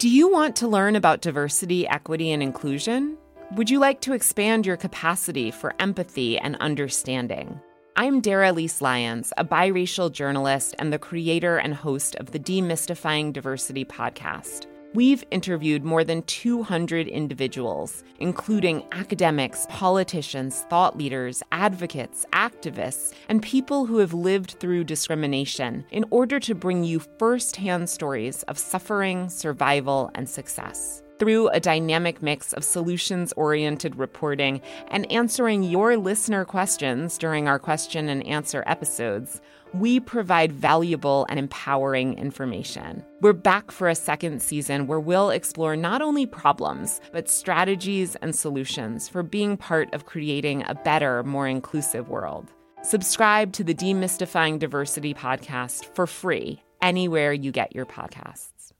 [0.00, 3.18] Do you want to learn about diversity, equity, and inclusion?
[3.52, 7.60] Would you like to expand your capacity for empathy and understanding?
[7.96, 13.34] I'm Dara Elise Lyons, a biracial journalist and the creator and host of the Demystifying
[13.34, 14.64] Diversity podcast.
[14.92, 23.86] We've interviewed more than 200 individuals, including academics, politicians, thought leaders, advocates, activists, and people
[23.86, 30.10] who have lived through discrimination in order to bring you firsthand stories of suffering, survival,
[30.16, 31.04] and success.
[31.20, 37.60] Through a dynamic mix of solutions oriented reporting and answering your listener questions during our
[37.60, 39.40] question and answer episodes,
[39.74, 43.04] we provide valuable and empowering information.
[43.20, 48.34] We're back for a second season where we'll explore not only problems, but strategies and
[48.34, 52.52] solutions for being part of creating a better, more inclusive world.
[52.82, 58.72] Subscribe to the Demystifying Diversity podcast for free anywhere you get your podcasts.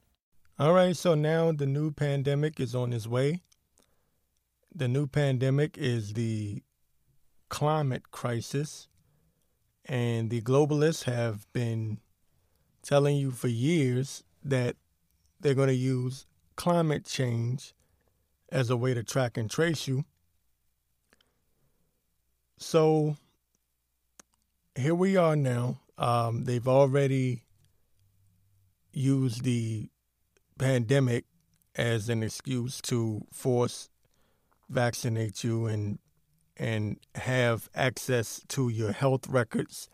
[0.59, 3.42] All right, so now the new pandemic is on its way.
[4.74, 6.62] The new pandemic is the
[7.48, 8.88] climate crisis.
[9.86, 11.98] And the globalists have been
[12.82, 14.76] telling you for years that
[15.40, 17.74] they're going to use climate change
[18.50, 20.04] as a way to track and trace you.
[22.59, 23.16] So
[24.74, 25.80] here we are now.
[25.96, 27.44] Um, they've already
[28.92, 29.88] used the
[30.59, 31.24] pandemic
[31.76, 33.88] as an excuse to force
[34.68, 35.98] vaccinate you and
[36.60, 39.88] and have access to your health records.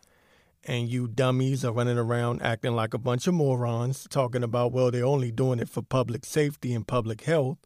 [0.64, 4.90] And you dummies are running around acting like a bunch of morons talking about well
[4.90, 7.58] they're only doing it for public safety and public health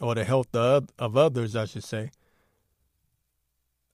[0.00, 2.12] or the health of, of others i should say.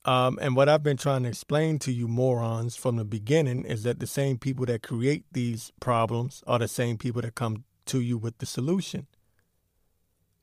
[0.04, 3.82] Um, and what i've been trying to explain to you morons from the beginning is
[3.84, 8.02] that the same people that create these problems are the same people that come to
[8.02, 9.06] you with the solution.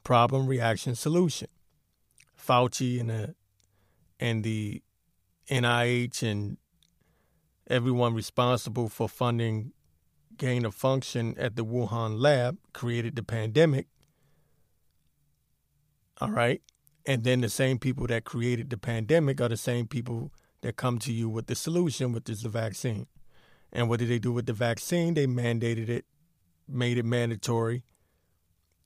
[0.03, 1.49] Problem reaction solution.
[2.35, 3.35] Fauci and the
[4.19, 4.81] and the
[5.49, 6.57] NIH and
[7.67, 9.71] everyone responsible for funding
[10.37, 13.87] gain of function at the Wuhan lab created the pandemic.
[16.19, 16.61] All right.
[17.05, 20.31] And then the same people that created the pandemic are the same people
[20.61, 23.07] that come to you with the solution, which is the vaccine.
[23.71, 25.13] And what did they do with the vaccine?
[25.13, 26.05] They mandated it,
[26.67, 27.83] made it mandatory,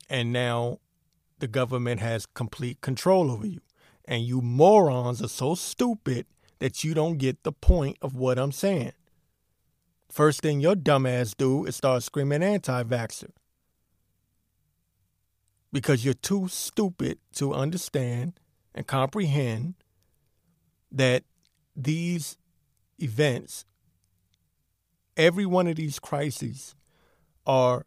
[0.09, 0.79] and now
[1.38, 3.62] the government has complete control over you.
[4.09, 6.25] And you morons are so stupid
[6.57, 8.93] that you don't get the point of what I'm saying.
[10.11, 13.29] First thing your dumbass do is start screaming anti vaxxer.
[15.71, 18.39] Because you're too stupid to understand
[18.73, 19.75] and comprehend
[20.91, 21.23] that
[21.75, 22.35] these
[22.97, 23.63] events,
[25.15, 26.73] every one of these crises,
[27.45, 27.85] are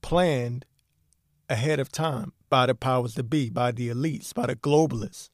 [0.00, 0.64] planned
[1.50, 5.30] ahead of time by the powers that be, by the elites, by the globalists.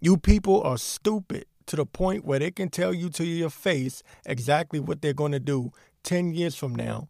[0.00, 4.02] You people are stupid to the point where they can tell you to your face
[4.24, 5.72] exactly what they're going to do
[6.04, 7.08] 10 years from now.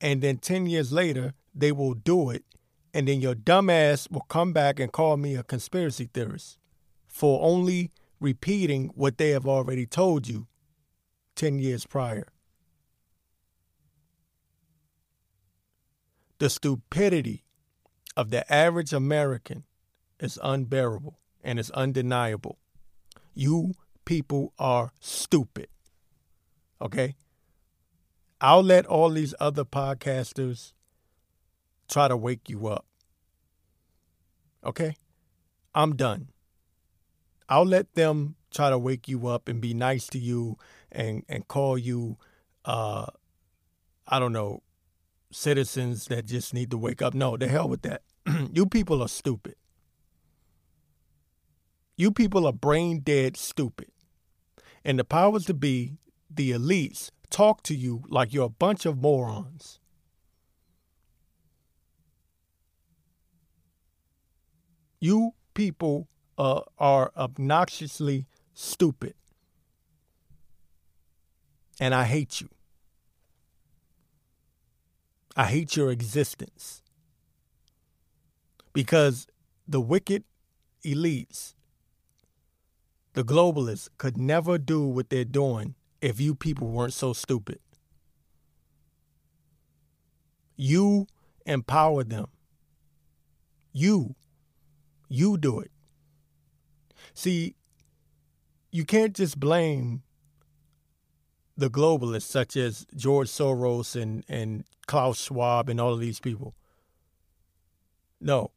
[0.00, 2.44] And then 10 years later, they will do it.
[2.94, 6.58] And then your dumbass will come back and call me a conspiracy theorist
[7.06, 10.46] for only repeating what they have already told you
[11.36, 12.28] 10 years prior.
[16.38, 17.44] The stupidity
[18.18, 19.62] of the average American
[20.18, 22.58] is unbearable and it's undeniable.
[23.32, 23.74] You
[24.04, 25.68] people are stupid.
[26.82, 27.14] Okay?
[28.40, 30.72] I'll let all these other podcasters
[31.88, 32.86] try to wake you up.
[34.64, 34.96] Okay?
[35.72, 36.30] I'm done.
[37.48, 40.58] I'll let them try to wake you up and be nice to you
[40.90, 42.18] and, and call you,
[42.64, 43.06] uh,
[44.08, 44.64] I don't know,
[45.30, 47.14] citizens that just need to wake up.
[47.14, 48.02] No, the hell with that.
[48.52, 49.56] you people are stupid.
[51.96, 53.90] You people are brain dead stupid.
[54.84, 55.98] And the powers to be,
[56.30, 59.80] the elites, talk to you like you're a bunch of morons.
[65.00, 69.14] You people uh, are obnoxiously stupid.
[71.80, 72.48] And I hate you.
[75.36, 76.82] I hate your existence.
[78.78, 79.26] Because
[79.66, 80.22] the wicked
[80.84, 81.54] elites,
[83.14, 87.58] the globalists, could never do what they're doing if you people weren't so stupid.
[90.54, 91.08] You
[91.44, 92.28] empower them.
[93.72, 94.14] You.
[95.08, 95.72] You do it.
[97.14, 97.56] See,
[98.70, 100.04] you can't just blame
[101.56, 106.54] the globalists such as George Soros and, and Klaus Schwab and all of these people.
[108.20, 108.52] No,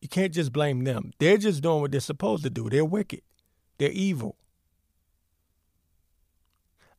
[0.00, 1.12] you can't just blame them.
[1.18, 2.68] They're just doing what they're supposed to do.
[2.68, 3.22] They're wicked,
[3.78, 4.36] they're evil.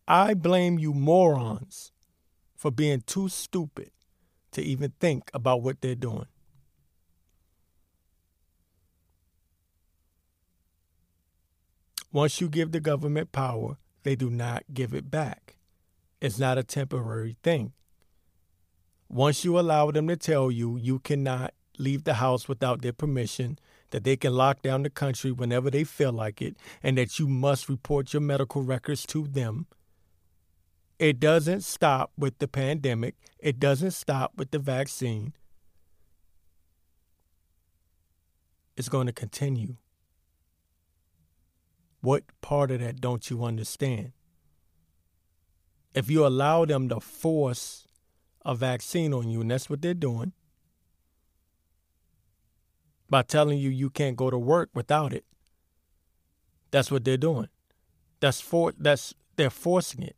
[0.07, 1.91] I blame you morons
[2.55, 3.91] for being too stupid
[4.51, 6.27] to even think about what they're doing.
[12.11, 15.57] Once you give the government power, they do not give it back.
[16.21, 17.73] It's not a temporary thing.
[19.09, 23.59] Once you allow them to tell you you cannot leave the house without their permission,
[23.91, 27.27] that they can lock down the country whenever they feel like it, and that you
[27.27, 29.68] must report your medical records to them,
[31.00, 33.15] it doesn't stop with the pandemic.
[33.39, 35.33] It doesn't stop with the vaccine.
[38.75, 39.75] It's going to continue.
[42.01, 44.13] What part of that don't you understand?
[45.94, 47.88] If you allow them to force
[48.45, 50.33] a vaccine on you, and that's what they're doing,
[53.09, 55.25] by telling you you can't go to work without it,
[56.71, 57.50] that's what they're doing.
[58.19, 60.15] That's for that's they're forcing it.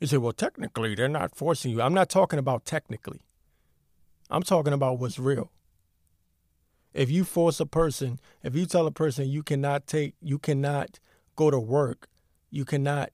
[0.00, 1.80] You say, well, technically, they're not forcing you.
[1.80, 3.20] I'm not talking about technically.
[4.30, 5.52] I'm talking about what's real.
[6.92, 10.98] If you force a person, if you tell a person you cannot take, you cannot
[11.36, 12.08] go to work,
[12.50, 13.10] you cannot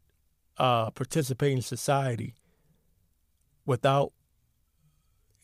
[0.56, 2.34] uh, participate in society
[3.66, 4.12] without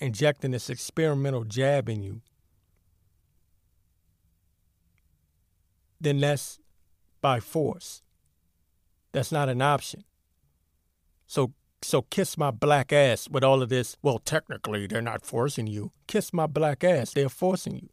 [0.01, 2.23] injecting this experimental jab in you,
[6.05, 6.59] then that's
[7.21, 8.03] by force.
[9.13, 10.05] That's not an option.
[11.27, 11.53] So
[11.85, 13.99] so kiss my black ass with all of this.
[14.01, 15.93] Well, technically, they're not forcing you.
[16.07, 17.13] Kiss my black ass.
[17.13, 17.91] They're forcing you.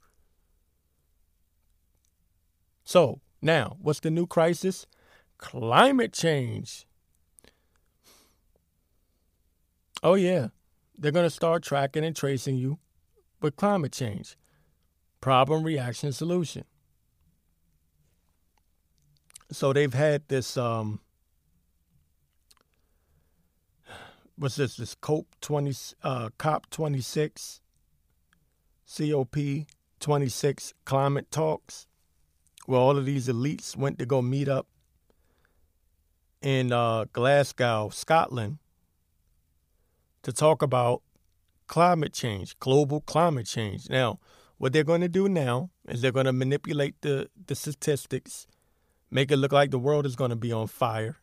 [2.85, 4.87] So, now, what's the new crisis?
[5.37, 6.85] Climate change.
[10.01, 10.47] Oh, yeah.
[10.97, 12.79] They're going to start tracking and tracing you
[13.41, 14.37] with climate change.
[15.19, 16.63] Problem, reaction, solution.
[19.51, 21.01] So they've had this um,
[24.37, 24.77] what's this?
[24.77, 27.61] This COP twenty uh, COP twenty six,
[28.87, 29.35] COP
[29.99, 31.87] twenty six climate talks,
[32.65, 34.67] where all of these elites went to go meet up
[36.41, 38.57] in uh, Glasgow, Scotland,
[40.23, 41.01] to talk about
[41.67, 43.89] climate change, global climate change.
[43.89, 44.19] Now,
[44.57, 48.47] what they're going to do now is they're going to manipulate the, the statistics,
[49.11, 51.17] make it look like the world is going to be on fire,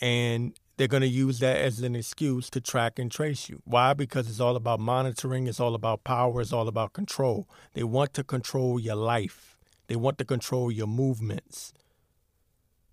[0.00, 3.60] and they're going to use that as an excuse to track and trace you.
[3.64, 3.94] Why?
[3.94, 7.48] Because it's all about monitoring, it's all about power, it's all about control.
[7.74, 11.72] They want to control your life, they want to control your movements.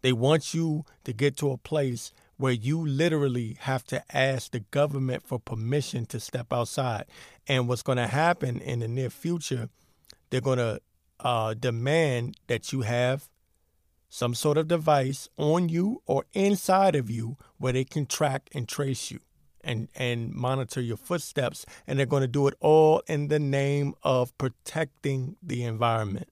[0.01, 4.59] They want you to get to a place where you literally have to ask the
[4.59, 7.05] government for permission to step outside.
[7.47, 9.69] And what's going to happen in the near future,
[10.29, 10.79] they're going to
[11.25, 13.29] uh, demand that you have
[14.09, 18.69] some sort of device on you or inside of you where they can track and
[18.69, 19.19] trace you
[19.61, 21.65] and, and monitor your footsteps.
[21.87, 26.29] And they're going to do it all in the name of protecting the environment.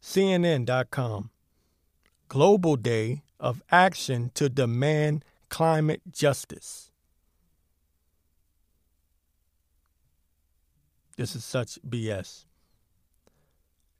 [0.00, 1.30] CNN.com
[2.28, 6.91] Global Day of Action to Demand Climate Justice.
[11.16, 12.46] This is such BS.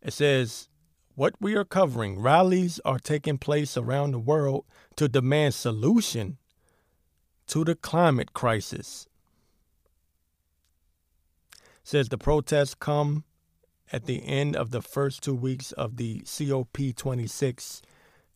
[0.03, 0.69] It says,
[1.15, 4.65] what we are covering, rallies are taking place around the world
[4.97, 6.39] to demand solution
[7.49, 9.07] to the climate crisis.
[11.53, 13.25] It says the protests come
[13.93, 17.83] at the end of the first two weeks of the COP26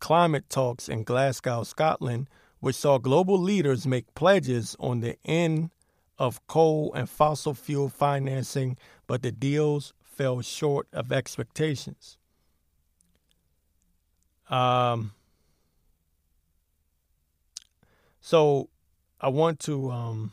[0.01, 2.29] climate talks in Glasgow, Scotland,
[2.61, 5.71] which saw global leaders make pledges on the end
[6.19, 12.17] of coal and fossil fuel financing, but the deals fell short of expectations.
[14.49, 15.13] Um,
[18.21, 18.69] so
[19.21, 20.33] I want to, um,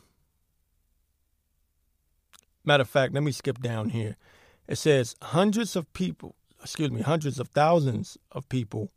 [2.64, 4.16] matter of fact, let me skip down here.
[4.66, 8.90] It says hundreds of people, excuse me, hundreds of thousands of people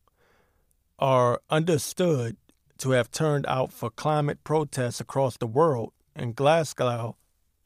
[1.00, 2.38] are understood
[2.78, 7.16] to have turned out for climate protests across the world in Glasgow,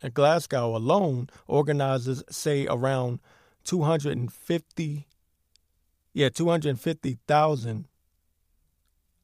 [0.03, 3.19] in Glasgow alone, organizers say around
[3.63, 5.07] 250,
[6.13, 7.87] yeah, 250,000,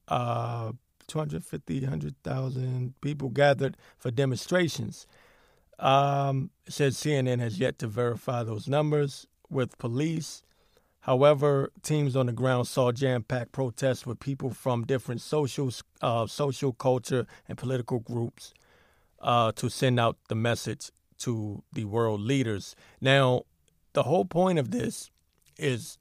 [0.08, 0.72] uh,
[1.08, 5.08] 250, 100,000 people gathered for demonstrations.
[5.80, 10.42] Um, says CNN has yet to verify those numbers with police.
[11.02, 16.74] However, teams on the ground saw jam-packed protests with people from different social, uh, social
[16.74, 18.54] culture and political groups
[19.22, 22.76] uh, to send out the message to the world leaders.
[23.02, 23.44] Now,
[23.94, 25.10] the whole point of this
[25.58, 25.98] is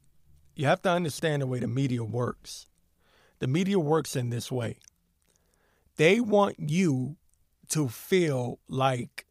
[0.55, 2.67] you have to understand the way the media works.
[3.39, 4.79] The media works in this way.
[5.97, 7.17] They want you
[7.69, 9.27] to feel like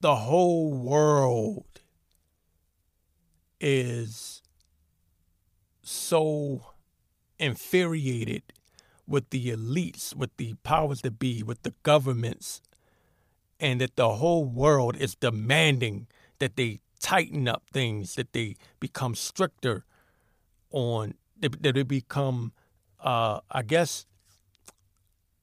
[0.00, 1.64] the whole world
[3.60, 4.42] is
[5.82, 6.66] so
[7.38, 8.42] infuriated
[9.06, 12.60] with the elites, with the powers that be, with the governments,
[13.60, 16.06] and that the whole world is demanding
[16.38, 19.84] that they tighten up things, that they become stricter
[20.70, 22.52] on, that they become,
[23.00, 24.06] uh, I guess,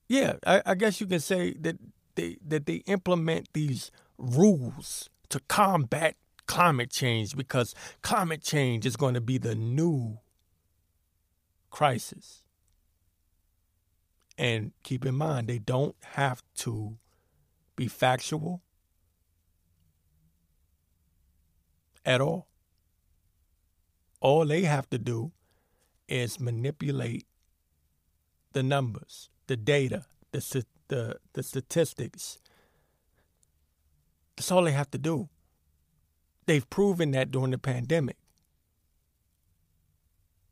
[0.08, 1.78] yeah, I, I guess you can say that
[2.16, 6.16] they that they implement these rules to combat
[6.48, 10.18] climate change because climate change is going to be the new
[11.70, 12.42] crisis.
[14.40, 16.98] And keep in mind, they don't have to
[17.76, 18.62] be factual
[22.06, 22.48] at all.
[24.22, 25.34] All they have to do
[26.08, 27.28] is manipulate
[28.54, 32.40] the numbers, the data, the, the, the statistics.
[34.38, 35.28] That's all they have to do.
[36.46, 38.16] They've proven that during the pandemic.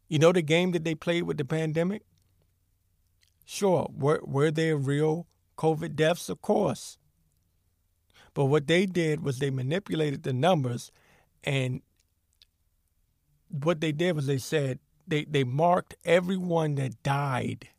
[0.10, 2.04] You know the game that they played with the pandemic?
[3.50, 5.26] Sure, were, were there real
[5.58, 6.28] COVID deaths?
[6.28, 6.98] Of course.
[8.34, 10.92] But what they did was they manipulated the numbers
[11.46, 11.82] and
[13.48, 17.70] what they did was they said they, they marked everyone that died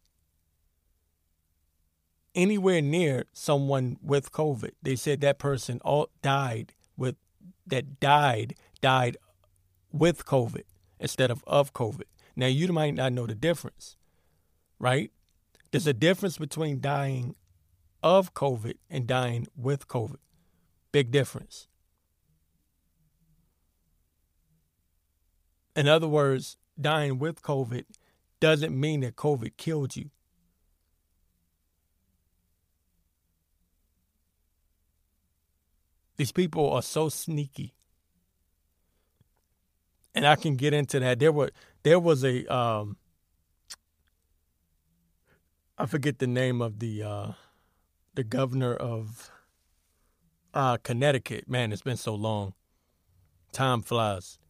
[2.34, 4.70] anywhere near someone with COVID.
[4.82, 7.16] They said that person all died with
[7.66, 9.18] that died died
[9.92, 10.64] with COVID
[10.98, 12.04] instead of of COVID.
[12.37, 13.96] Now you might not know the difference,
[14.78, 15.12] right?
[15.70, 17.34] There's a difference between dying
[18.02, 20.16] of COVID and dying with COVID.
[20.92, 21.66] Big difference.
[25.76, 27.84] In other words, dying with COVID
[28.40, 30.10] doesn't mean that COVID killed you.
[36.16, 37.75] These people are so sneaky.
[40.14, 41.20] And I can get into that.
[41.20, 41.52] There were
[41.84, 42.96] there was a um
[45.80, 47.32] I forget the name of the uh
[48.16, 49.30] the governor of
[50.52, 51.49] uh Connecticut.
[51.49, 52.54] Man, it's been so long.
[53.52, 54.40] Time flies.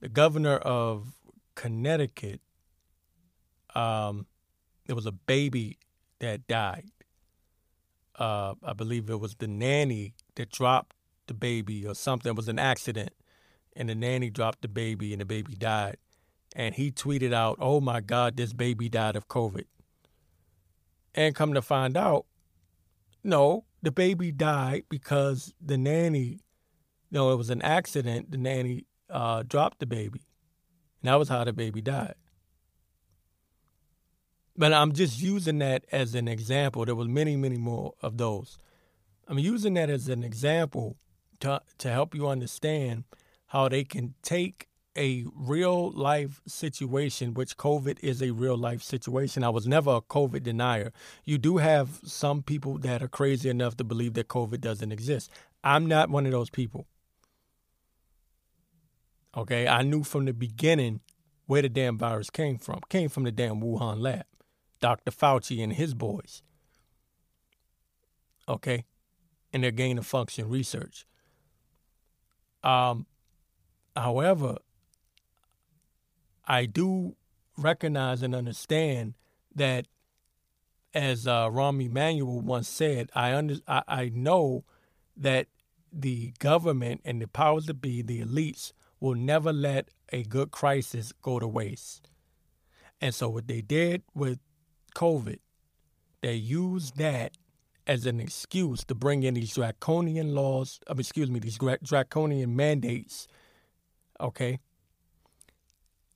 [0.00, 1.14] The governor of
[1.54, 2.40] Connecticut
[3.76, 4.26] um
[4.86, 5.78] there was a baby
[6.18, 6.90] that died.
[8.18, 10.96] Uh I believe it was the nanny that dropped
[11.28, 12.30] the baby or something.
[12.30, 13.12] It was an accident,
[13.76, 15.98] and the nanny dropped the baby, and the baby died.
[16.56, 19.66] And he tweeted out, "Oh my God, this baby died of COVID."
[21.14, 22.26] And come to find out,
[23.22, 26.40] no, the baby died because the nanny,
[27.10, 28.30] no, it was an accident.
[28.30, 30.22] The nanny uh, dropped the baby.
[31.02, 32.14] And that was how the baby died.
[34.56, 36.84] But I'm just using that as an example.
[36.84, 38.58] There were many, many more of those.
[39.26, 40.96] I'm using that as an example
[41.40, 43.04] to, to help you understand
[43.46, 49.42] how they can take a real life situation, which COVID is a real life situation.
[49.44, 50.92] I was never a COVID denier.
[51.24, 55.30] You do have some people that are crazy enough to believe that COVID doesn't exist.
[55.64, 56.86] I'm not one of those people.
[59.36, 61.00] Okay, I knew from the beginning
[61.46, 62.80] where the damn virus came from.
[62.88, 64.24] came from the damn Wuhan lab.
[64.80, 65.10] Dr.
[65.10, 66.42] Fauci and his boys.
[68.48, 68.84] Okay?
[69.52, 71.06] And their gain of function research.
[72.62, 73.06] Um,
[73.96, 74.58] however,
[76.46, 77.16] I do
[77.56, 79.14] recognize and understand
[79.54, 79.86] that,
[80.94, 84.64] as uh, Rahm Emanuel once said, I, under, I, I know
[85.16, 85.46] that
[85.92, 91.12] the government and the powers that be, the elites, will never let a good crisis
[91.22, 92.08] go to waste.
[93.00, 94.38] And so, what they did with
[94.94, 95.38] COVID,
[96.20, 97.32] they used that
[97.86, 103.26] as an excuse to bring in these draconian laws, excuse me, these draconian mandates,
[104.20, 104.60] okay,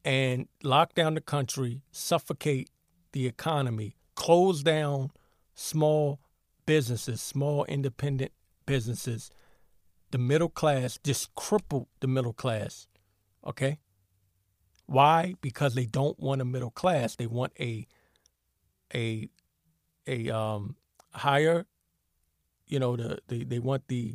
[0.07, 2.71] and lock down the country, suffocate
[3.13, 5.11] the economy, close down
[5.55, 6.21] small
[6.65, 8.31] businesses, small independent
[8.67, 9.31] businesses,
[10.13, 12.87] the middle class, just cripple the middle class,
[13.45, 13.79] okay?
[14.87, 15.35] Why?
[15.41, 17.17] Because they don't want a middle class.
[17.17, 17.89] They want a
[18.95, 19.29] a
[20.07, 20.77] a um
[21.11, 21.67] higher,
[22.69, 24.15] you know, the, the they want the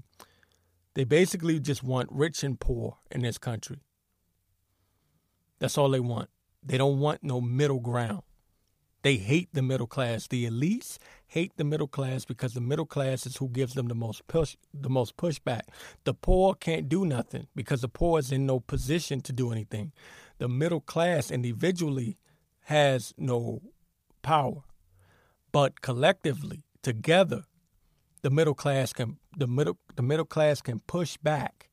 [0.94, 3.80] they basically just want rich and poor in this country.
[5.62, 6.30] That's all they want.
[6.64, 8.24] They don't want no middle ground.
[9.04, 10.28] They hate the middle class.
[10.28, 13.96] The elites hate the middle class because the middle class is who gives them the
[13.96, 15.62] most push the most pushback.
[16.04, 19.92] The poor can't do nothing because the poor is in no position to do anything.
[20.40, 22.18] The middle class individually
[22.66, 23.62] has no
[24.24, 24.64] power.
[25.52, 27.44] But collectively, together,
[28.24, 31.71] the middle class can the middle the middle class can push back.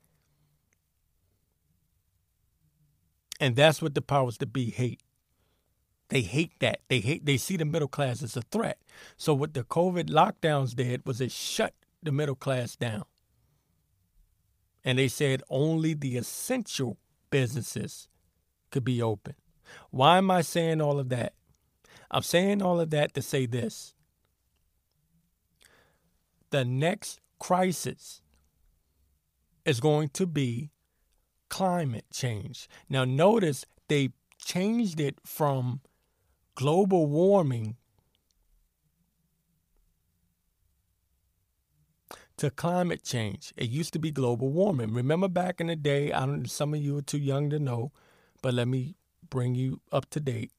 [3.41, 5.01] And that's what the powers that be hate.
[6.09, 6.81] They hate that.
[6.89, 8.79] They hate they see the middle class as a threat.
[9.17, 13.05] So what the COVID lockdowns did was it shut the middle class down.
[14.85, 16.97] And they said only the essential
[17.31, 18.09] businesses
[18.71, 19.35] could be open.
[19.91, 21.35] Why am I saying all of that?
[22.11, 23.93] I'm saying all of that to say this.
[26.51, 28.23] The next crisis
[29.67, 30.71] is going to be
[31.49, 32.69] climate change.
[32.89, 34.11] Now, notice they
[34.45, 35.81] changed it from
[36.55, 37.77] global warming
[42.37, 43.53] to climate change.
[43.57, 44.93] It used to be global warming.
[44.95, 47.93] Remember back in the day, I don't some of you are too young to know,
[48.43, 48.95] but let me
[49.29, 50.53] bring you up to date.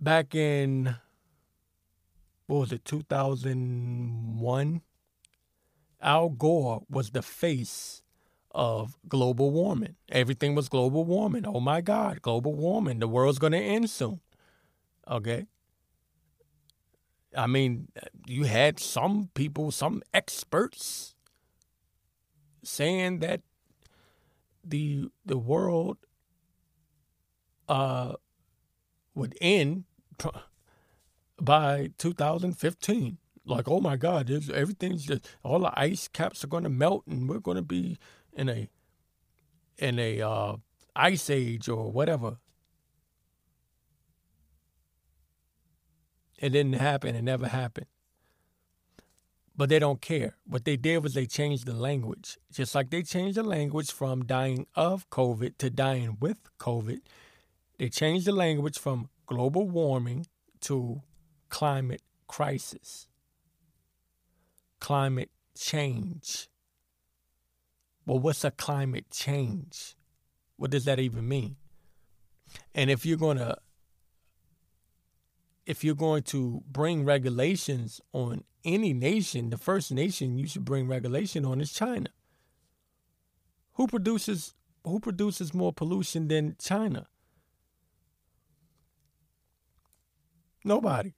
[0.00, 0.96] Back in
[2.46, 4.82] what was it, 2001?
[6.00, 8.02] Al Gore was the face
[8.56, 9.96] of global warming.
[10.08, 11.46] Everything was global warming.
[11.46, 12.98] Oh my God, global warming.
[12.98, 14.20] The world's going to end soon.
[15.08, 15.46] Okay.
[17.36, 17.88] I mean,
[18.26, 21.14] you had some people, some experts
[22.64, 23.42] saying that
[24.64, 25.98] the the world
[27.68, 28.14] uh,
[29.14, 29.84] would end
[31.40, 36.70] by 2015 like oh my god everything's just all the ice caps are going to
[36.70, 37.98] melt and we're going to be
[38.36, 38.68] in a
[39.78, 40.56] in a uh,
[40.94, 42.38] ice age or whatever.
[46.38, 47.16] It didn't happen.
[47.16, 47.86] It never happened.
[49.56, 50.36] But they don't care.
[50.46, 52.36] What they did was they changed the language.
[52.52, 57.00] Just like they changed the language from dying of COVID to dying with COVID,
[57.78, 60.26] they changed the language from global warming
[60.62, 61.02] to
[61.48, 63.08] climate crisis,
[64.78, 66.48] climate change.
[68.06, 69.96] Well, what's a climate change?
[70.56, 71.56] What does that even mean?
[72.74, 73.58] And if you're going to
[75.66, 80.86] if you're going to bring regulations on any nation, the first nation you should bring
[80.86, 82.08] regulation on is China.
[83.72, 87.08] Who produces who produces more pollution than China?
[90.64, 91.14] Nobody.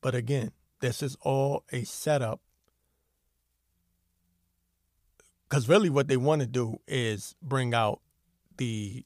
[0.00, 2.41] But again, this is all a setup
[5.52, 8.00] because really what they want to do is bring out
[8.56, 9.04] the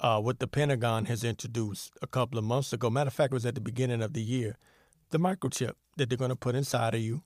[0.00, 2.90] uh, what the Pentagon has introduced a couple of months ago.
[2.90, 4.58] Matter of fact, it was at the beginning of the year.
[5.10, 7.22] The microchip that they're going to put inside of you.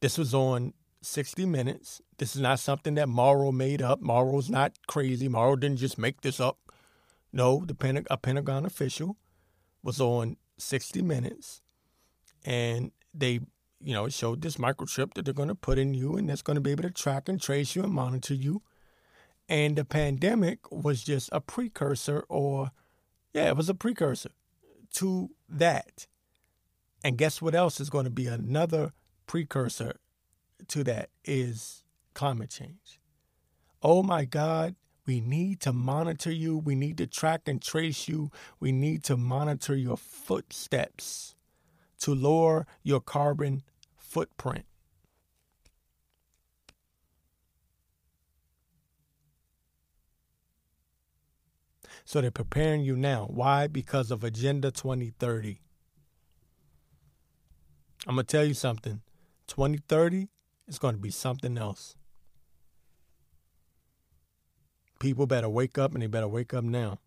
[0.00, 2.02] This was on 60 Minutes.
[2.18, 4.00] This is not something that Morrow made up.
[4.00, 5.28] Morrow's not crazy.
[5.28, 6.58] Morrow didn't just make this up.
[7.32, 9.16] No, the a Pentagon official
[9.84, 11.62] was on 60 Minutes,
[12.44, 13.38] and they
[13.82, 16.42] you know, it showed this microchip that they're going to put in you and that's
[16.42, 18.62] going to be able to track and trace you and monitor you.
[19.48, 22.70] And the pandemic was just a precursor, or,
[23.32, 24.30] yeah, it was a precursor
[24.94, 26.06] to that.
[27.02, 28.92] And guess what else is going to be another
[29.26, 29.96] precursor
[30.68, 31.82] to that is
[32.14, 33.00] climate change.
[33.82, 36.56] Oh my God, we need to monitor you.
[36.56, 38.30] We need to track and trace you.
[38.60, 41.34] We need to monitor your footsteps
[42.00, 43.62] to lower your carbon
[44.10, 44.64] footprint.
[52.04, 53.28] So they're preparing you now.
[53.30, 53.68] Why?
[53.68, 55.60] Because of Agenda 2030.
[58.06, 59.00] I'm going to tell you something.
[59.46, 60.28] 2030
[60.66, 61.94] is going to be something else.
[64.98, 66.98] People better wake up and they better wake up now.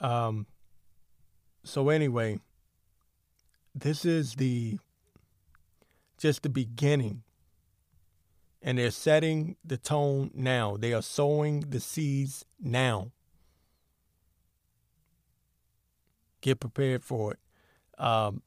[0.00, 0.46] Um,
[1.64, 2.38] so anyway,
[3.74, 4.78] this is the
[6.18, 7.22] just the beginning.
[8.62, 10.76] And they're setting the tone now.
[10.78, 13.10] They are sowing the seeds now.
[16.40, 17.38] Get prepared for it.
[17.98, 18.42] Um,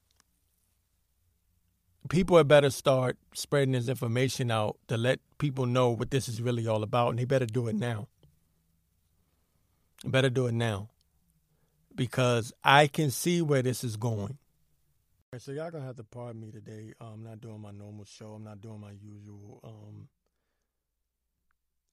[2.08, 6.42] people had better start spreading this information out to let people know what this is
[6.42, 8.08] really all about, and they better do it now.
[10.04, 10.88] better do it now
[11.98, 14.38] because I can see where this is going.
[15.36, 16.94] so y'all gonna have to pardon me today.
[17.00, 18.28] Uh, I'm not doing my normal show.
[18.28, 20.08] I'm not doing my usual um,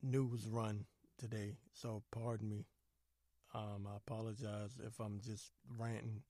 [0.03, 0.85] news run
[1.17, 1.55] today.
[1.73, 2.65] So pardon me.
[3.55, 6.21] Um, I apologize if I'm just ranting.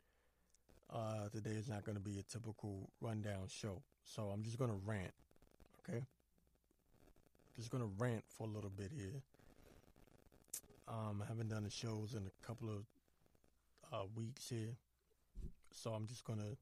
[0.94, 3.82] Uh, today is not going to be a typical rundown show.
[4.04, 5.12] So I'm just going to rant.
[5.90, 6.02] Okay?
[7.58, 9.22] Just going to rant for a little bit here.
[10.88, 12.86] Um, I haven't done the shows in a couple of
[13.92, 14.76] uh, weeks here.
[15.72, 16.58] So I'm just going to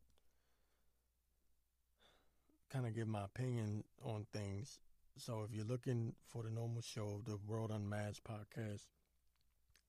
[2.71, 4.79] kind of give my opinion on things.
[5.17, 8.87] So if you're looking for the normal show, the World Unmasked podcast,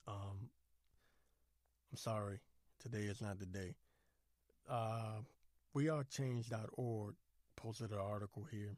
[0.07, 0.51] um,
[1.91, 2.41] I'm sorry,
[2.83, 3.75] today is not the day.
[4.69, 5.21] Uh,
[5.75, 7.15] WeAreChange.org
[7.57, 8.77] posted an article here.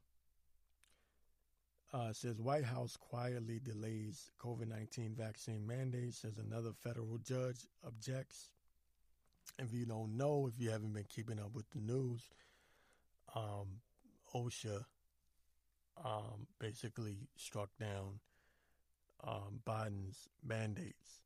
[1.93, 8.51] Uh, says White House quietly delays COVID 19 vaccine mandate, says another federal judge objects.
[9.59, 12.21] If you don't know, if you haven't been keeping up with the news,
[13.35, 13.81] um,
[14.35, 14.85] OSHA
[16.05, 18.21] um, basically struck down
[19.25, 21.23] um, Biden's mandates.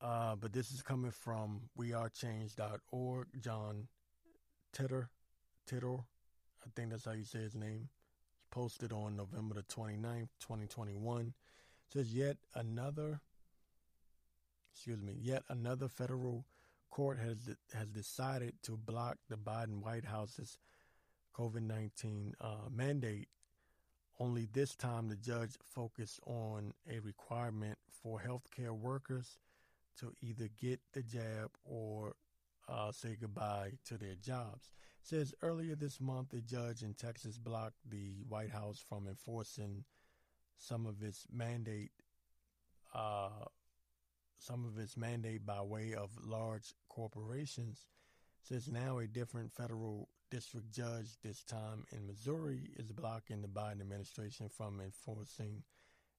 [0.00, 3.26] Uh, but this is coming from wearechange.org.
[3.40, 3.88] John
[4.72, 5.08] Titter,
[5.66, 7.88] Titter, I think that's how you say his name.
[8.56, 11.26] Posted on November the 29th, 2021.
[11.26, 11.34] It
[11.92, 13.20] says yet another,
[14.72, 16.46] excuse me, yet another federal
[16.88, 20.56] court has has decided to block the Biden White House's
[21.36, 23.28] COVID 19 uh, mandate.
[24.18, 29.36] Only this time, the judge focused on a requirement for healthcare workers
[30.00, 32.14] to either get the jab or
[32.70, 34.70] uh, say goodbye to their jobs.
[35.08, 39.84] Says earlier this month, a judge in Texas blocked the White House from enforcing
[40.58, 41.92] some of its mandate,
[42.92, 43.44] uh,
[44.36, 47.86] some of its mandate by way of large corporations.
[48.42, 53.82] Says now a different federal district judge, this time in Missouri, is blocking the Biden
[53.82, 55.62] administration from enforcing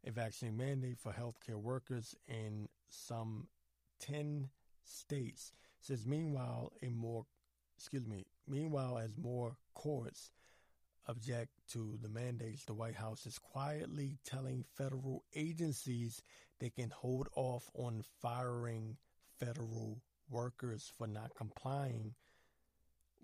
[0.06, 3.50] a vaccine mandate for healthcare workers in some
[4.00, 4.48] 10
[4.86, 5.52] states.
[5.82, 7.26] Says, meanwhile, a more,
[7.78, 10.32] excuse me, meanwhile, as more courts
[11.08, 16.22] object to the mandates, the White House is quietly telling federal agencies
[16.60, 18.98] they can hold off on firing
[19.40, 22.14] federal workers for not complying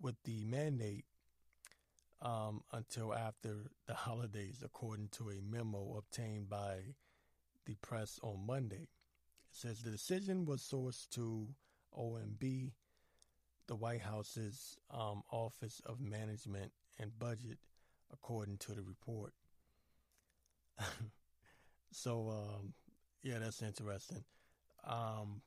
[0.02, 1.06] with the mandate
[2.22, 6.78] um, until after the holidays, according to a memo obtained by
[7.66, 8.88] the press on Monday.
[8.88, 8.90] It
[9.52, 11.48] says the decision was sourced to
[11.98, 12.72] OMB,
[13.68, 17.58] the White House's um, Office of Management and Budget,
[18.12, 19.34] according to the report.
[21.92, 22.74] so, um,
[23.22, 24.24] yeah, that's interesting.
[24.86, 25.42] Um,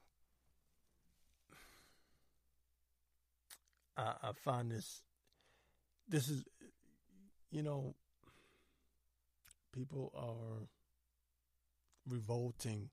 [3.96, 5.02] I, I find this.
[6.09, 6.44] This is,
[7.50, 7.94] you know,
[9.72, 10.68] people are
[12.09, 12.88] revolting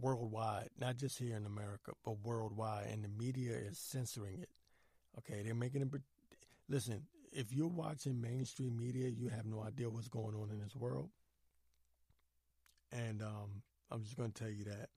[0.00, 4.48] worldwide, not just here in America, but worldwide, and the media is censoring it.
[5.18, 5.88] Okay, they're making it.
[6.68, 7.02] Listen,
[7.32, 11.10] if you're watching mainstream media, you have no idea what's going on in this world.
[12.92, 14.88] And um, I'm just going to tell you that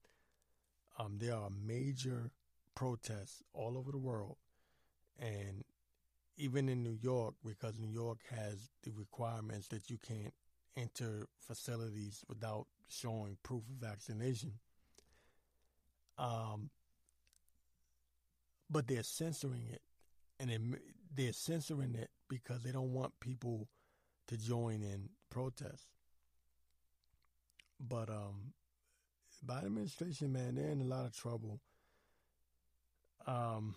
[0.99, 2.31] um, there are major
[2.75, 4.37] protests all over the world,
[5.19, 5.63] and
[6.37, 10.33] even in New York, because New York has the requirements that you can't
[10.75, 14.53] enter facilities without showing proof of vaccination.
[16.17, 16.69] Um,
[18.69, 19.81] but they're censoring it,
[20.39, 20.77] and
[21.15, 23.67] they're censoring it because they don't want people
[24.27, 25.87] to join in protests.
[27.79, 28.53] But um,
[29.45, 31.61] Biden administration, man, they're in a lot of trouble
[33.27, 33.75] um,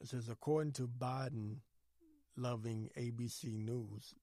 [0.00, 1.58] it says, according to Biden
[2.36, 4.14] loving ABC News,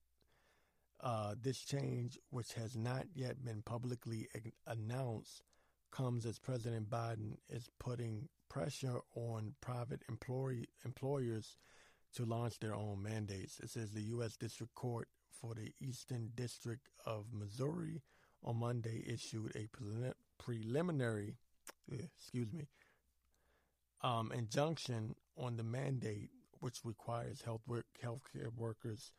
[1.02, 4.28] uh, this change, which has not yet been publicly
[4.66, 5.44] announced,
[5.92, 11.58] comes as President Biden is putting pressure on private employee, employers
[12.16, 13.60] to launch their own mandates.
[13.60, 14.38] It says the U.S.
[14.38, 15.08] District Court
[15.42, 18.02] for the Eastern District of Missouri
[18.44, 19.68] on Monday issued a
[20.38, 21.36] preliminary,
[21.92, 22.68] excuse me,
[24.02, 29.12] um, injunction on the mandate, which requires health work, healthcare workers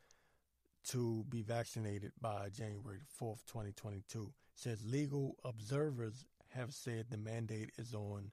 [0.89, 4.33] to be vaccinated by January 4th, 2022.
[4.55, 8.31] says legal observers have said the mandate is on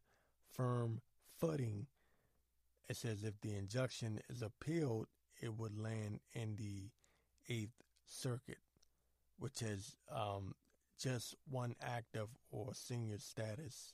[0.51, 1.01] firm
[1.39, 1.87] footing.
[2.89, 5.07] It says if the injunction is appealed,
[5.41, 6.89] it would land in the
[7.53, 8.59] Eighth Circuit,
[9.37, 10.53] which has um,
[10.99, 13.93] just one active or senior status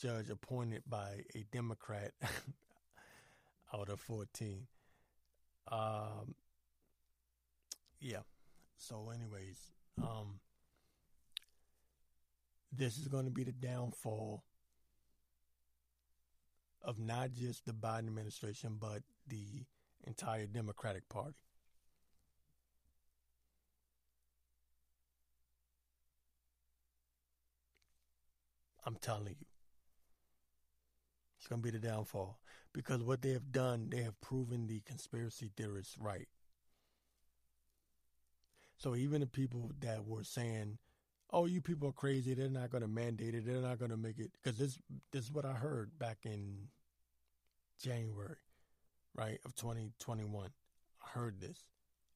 [0.00, 2.12] judge appointed by a Democrat.
[3.74, 4.66] out of 14.
[5.70, 6.34] Um,
[8.00, 8.18] yeah.
[8.76, 9.72] So, anyways,
[10.02, 10.40] um,
[12.76, 14.44] this is going to be the downfall
[16.82, 19.64] of not just the Biden administration, but the
[20.06, 21.36] entire Democratic Party.
[28.86, 29.46] I'm telling you.
[31.38, 32.38] It's going to be the downfall.
[32.72, 36.28] Because what they have done, they have proven the conspiracy theorists right.
[38.76, 40.78] So even the people that were saying,
[41.34, 42.32] "Oh, you people are crazy.
[42.32, 43.44] They're not going to mandate it.
[43.44, 44.78] They're not going to make it," because this
[45.10, 46.68] this is what I heard back in
[47.82, 48.36] January,
[49.16, 50.50] right of 2021.
[51.02, 51.64] I heard this.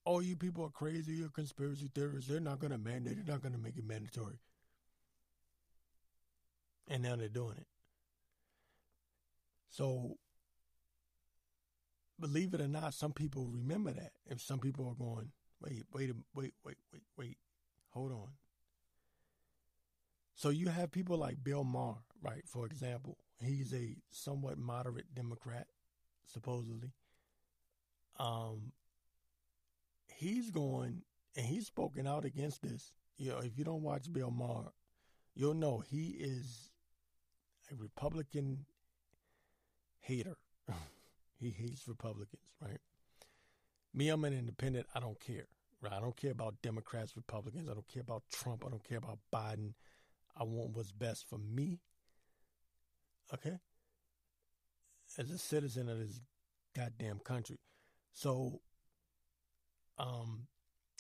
[0.07, 1.14] Oh, you people are crazy.
[1.14, 2.31] You're conspiracy theorists.
[2.31, 3.16] They're not going to mandate.
[3.16, 4.38] They're not going to make it mandatory.
[6.87, 7.66] And now they're doing it.
[9.68, 10.16] So,
[12.18, 14.12] believe it or not, some people remember that.
[14.26, 17.37] If some people are going, wait, wait, wait, wait, wait, wait,
[17.90, 18.28] hold on.
[20.38, 22.44] So you have people like Bill Maher, right?
[22.46, 25.66] For example, he's a somewhat moderate Democrat,
[26.27, 26.92] supposedly.
[28.20, 28.70] Um,
[30.07, 31.03] he's going
[31.37, 32.92] and he's spoken out against this.
[33.16, 34.70] You know, if you don't watch Bill Maher,
[35.35, 36.70] you'll know he is
[37.72, 38.64] a Republican
[39.98, 40.37] hater.
[41.40, 42.79] he hates Republicans, right?
[43.92, 44.87] Me, I'm an independent.
[44.94, 45.48] I don't care.
[45.81, 45.92] Right?
[45.92, 47.68] I don't care about Democrats, Republicans.
[47.68, 48.62] I don't care about Trump.
[48.64, 49.72] I don't care about Biden.
[50.38, 51.81] I want what's best for me.
[53.35, 53.59] Okay?
[55.18, 56.20] As a citizen of this
[56.77, 57.59] goddamn country.
[58.12, 58.61] So,
[59.98, 60.46] um,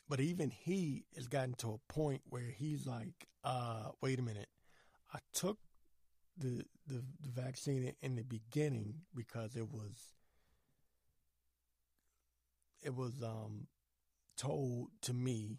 [0.08, 4.48] but even he has gotten to a point where he's like, uh, wait a minute.
[5.14, 5.58] I took
[6.38, 10.14] the, the the vaccine in the beginning because it was
[12.82, 13.66] it was um
[14.36, 15.58] told to me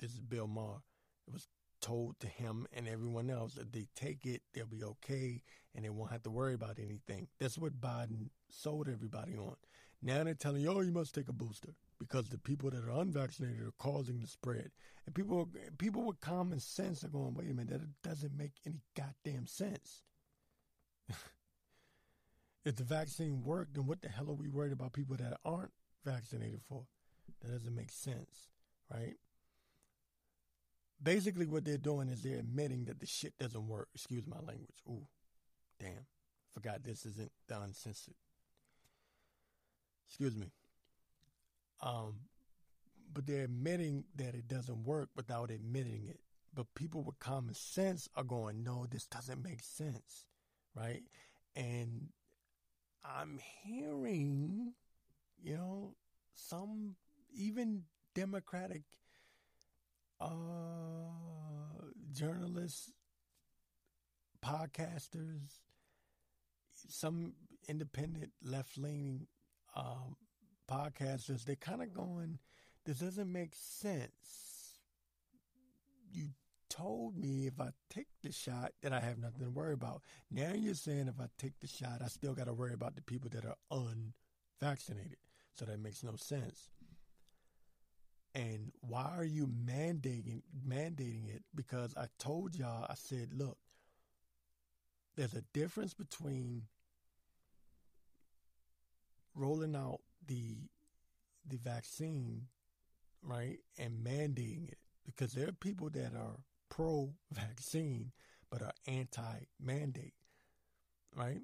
[0.00, 0.78] this is Bill Maher
[1.26, 1.48] it was
[1.84, 5.42] told to him and everyone else that they take it they'll be okay
[5.74, 9.56] and they won't have to worry about anything that's what Biden sold everybody on
[10.00, 13.00] now they're telling you oh you must take a booster because the people that are
[13.00, 14.70] unvaccinated are causing the spread.
[15.06, 18.80] And people people with common sense are going, wait a minute, that doesn't make any
[18.96, 20.02] goddamn sense.
[22.64, 25.72] if the vaccine worked, then what the hell are we worried about people that aren't
[26.04, 26.84] vaccinated for?
[27.42, 28.48] That doesn't make sense,
[28.92, 29.14] right?
[31.04, 33.88] Basically, what they're doing is they're admitting that the shit doesn't work.
[33.94, 34.82] Excuse my language.
[34.88, 35.06] Ooh,
[35.78, 36.06] damn.
[36.52, 38.14] Forgot this isn't the uncensored.
[40.08, 40.50] Excuse me.
[41.82, 42.14] Um,
[43.12, 46.20] but they're admitting that it doesn't work without admitting it.
[46.54, 50.24] But people with common sense are going, no, this doesn't make sense
[50.74, 51.02] right?
[51.56, 52.08] And
[53.04, 54.72] I'm hearing,
[55.42, 55.94] you know,
[56.34, 56.96] some
[57.34, 57.82] even
[58.14, 58.82] Democratic
[60.20, 60.28] uh,
[62.12, 62.92] journalists,
[64.44, 65.60] podcasters,
[66.88, 67.34] some
[67.68, 69.26] independent left leaning
[69.74, 70.16] um,
[70.70, 72.38] podcasters, they're kind of going,
[72.84, 74.78] this doesn't make sense.
[76.12, 76.28] You
[76.68, 80.02] told me if I take the shot that I have nothing to worry about.
[80.30, 83.02] Now you're saying if I take the shot, I still got to worry about the
[83.02, 85.16] people that are unvaccinated.
[85.56, 86.68] So that makes no sense.
[88.34, 91.44] And why are you mandating mandating it?
[91.54, 93.58] Because I told y'all, I said, look,
[95.16, 96.62] there's a difference between
[99.34, 100.56] rolling out the
[101.48, 102.46] the vaccine,
[103.22, 104.78] right, and mandating it.
[105.06, 106.38] Because there are people that are
[106.70, 108.10] pro vaccine
[108.50, 110.14] but are anti mandate.
[111.14, 111.42] Right?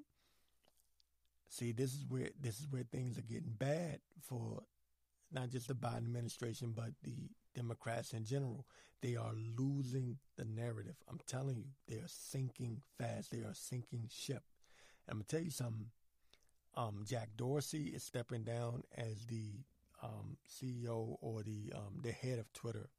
[1.47, 4.63] See, this is where this is where things are getting bad for
[5.31, 8.65] not just the Biden administration but the Democrats in general.
[9.01, 10.95] They are losing the narrative.
[11.09, 13.31] I'm telling you, they are sinking fast.
[13.31, 14.43] They are sinking ship.
[15.07, 15.87] And I'm gonna tell you something.
[16.75, 19.63] Um, Jack Dorsey is stepping down as the
[20.03, 22.89] um, CEO or the um, the head of Twitter.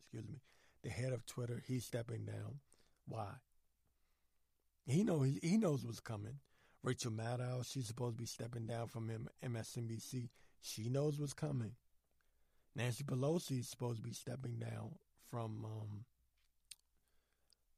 [0.00, 0.40] Excuse me,
[0.82, 2.60] the head of Twitter, he's stepping down.
[3.06, 3.28] Why?
[4.86, 6.38] He know he, he knows what's coming.
[6.82, 9.10] Rachel Maddow, she's supposed to be stepping down from
[9.44, 10.28] MSNBC.
[10.60, 11.72] She knows what's coming.
[12.74, 14.96] Nancy Pelosi is supposed to be stepping down
[15.30, 16.04] from um,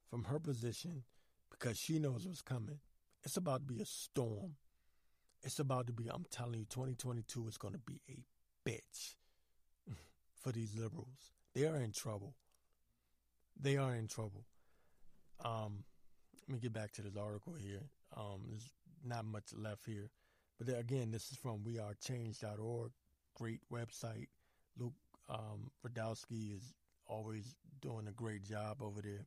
[0.08, 1.02] from her position
[1.50, 2.78] because she knows what's coming.
[3.24, 4.56] It's about to be a storm.
[5.42, 6.08] It's about to be.
[6.08, 8.24] I'm telling you, 2022 is going to be a
[8.68, 9.16] bitch
[10.40, 11.32] for these liberals.
[11.54, 12.34] They are in trouble
[13.60, 14.44] they are in trouble.
[15.44, 15.84] Um,
[16.48, 17.82] let me get back to this article here.
[18.16, 18.70] Um, there's
[19.04, 20.10] not much left here,
[20.58, 22.92] But there, again, this is from wearechange.org.
[23.34, 24.28] Great website.
[24.78, 24.94] Luke
[25.28, 26.74] um, Rudkowski is
[27.06, 29.26] always doing a great job over there.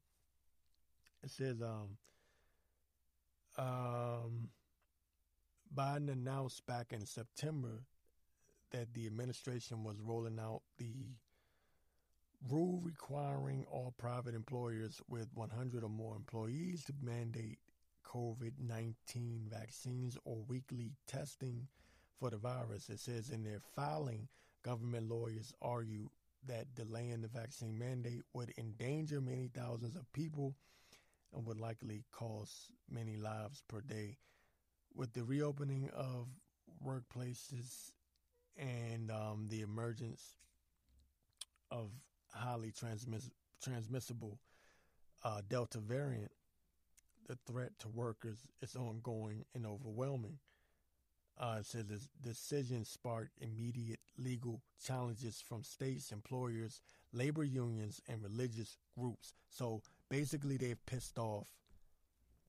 [1.23, 1.97] It says um,
[3.57, 4.49] um,
[5.75, 7.83] Biden announced back in September
[8.71, 10.93] that the administration was rolling out the
[12.49, 17.57] rule requiring all private employers with 100 or more employees to mandate
[18.05, 21.67] COVID 19 vaccines or weekly testing
[22.19, 22.89] for the virus.
[22.89, 24.27] It says in their filing,
[24.63, 26.09] government lawyers argue
[26.45, 30.55] that delaying the vaccine mandate would endanger many thousands of people
[31.33, 34.17] and would likely cost many lives per day.
[34.95, 36.27] With the reopening of
[36.85, 37.91] workplaces
[38.57, 40.37] and um, the emergence
[41.69, 41.89] of
[42.33, 44.39] highly transmiss- transmissible
[45.23, 46.31] uh, Delta variant,
[47.27, 50.39] the threat to workers is ongoing and overwhelming.
[51.39, 56.81] Uh, it says this decision sparked immediate legal challenges from states, employers,
[57.13, 59.33] labor unions, and religious groups.
[59.49, 61.47] So basically, they've pissed off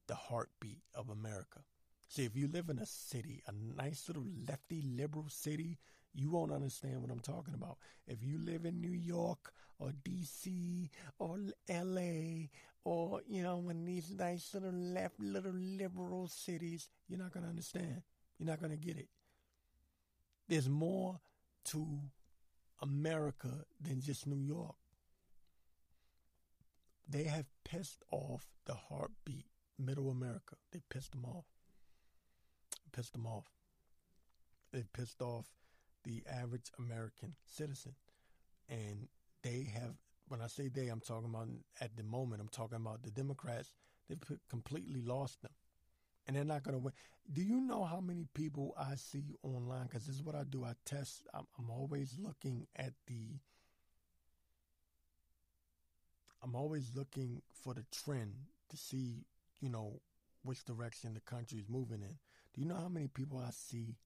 [0.06, 1.60] the heartbeat of America.
[2.08, 5.78] See, if you live in a city, a nice little lefty liberal city,
[6.14, 7.76] you won't understand what I'm talking about.
[8.06, 12.48] If you live in New York or DC or LA
[12.84, 17.50] or, you know, in these nice little left, little liberal cities, you're not going to
[17.50, 18.02] understand.
[18.38, 19.08] You're not going to get it.
[20.48, 21.20] There's more
[21.66, 21.86] to
[22.80, 24.76] America than just New York.
[27.08, 29.46] They have pissed off the heartbeat,
[29.78, 30.56] middle America.
[30.72, 31.46] They pissed them off.
[32.92, 33.46] Pissed them off.
[34.72, 35.46] They pissed off
[36.04, 37.94] the average American citizen.
[38.68, 39.08] And
[39.42, 39.94] they have,
[40.28, 41.48] when I say they, I'm talking about
[41.80, 43.72] at the moment, I'm talking about the Democrats.
[44.08, 45.52] They've completely lost them.
[46.28, 46.92] And they're not going to win.
[47.32, 49.84] Do you know how many people I see online?
[49.84, 50.62] Because this is what I do.
[50.62, 51.26] I test.
[51.32, 53.40] I'm, I'm always looking at the.
[56.42, 58.34] I'm always looking for the trend
[58.68, 59.24] to see,
[59.60, 60.00] you know,
[60.42, 62.16] which direction the country is moving in.
[62.54, 63.96] Do you know how many people I see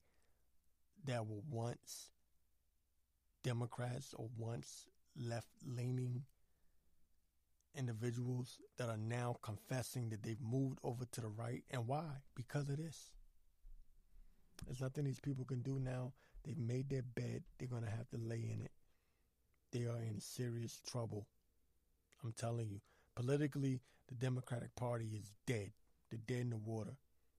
[1.05, 2.11] that were once
[3.43, 6.23] Democrats or once left leaning
[7.75, 11.65] individuals that are now confessing that they've moved over to the right.
[11.71, 12.05] And why?
[12.35, 13.13] Because of this.
[14.67, 16.13] There's nothing these people can do now.
[16.45, 17.43] They've made their bed.
[17.59, 18.73] They're going to have to lay in it.
[19.73, 21.27] They are in serious trouble.
[22.23, 22.81] I'm telling you.
[23.15, 25.73] Politically, the Democratic Party is dead.
[26.11, 26.93] They're dead in the water.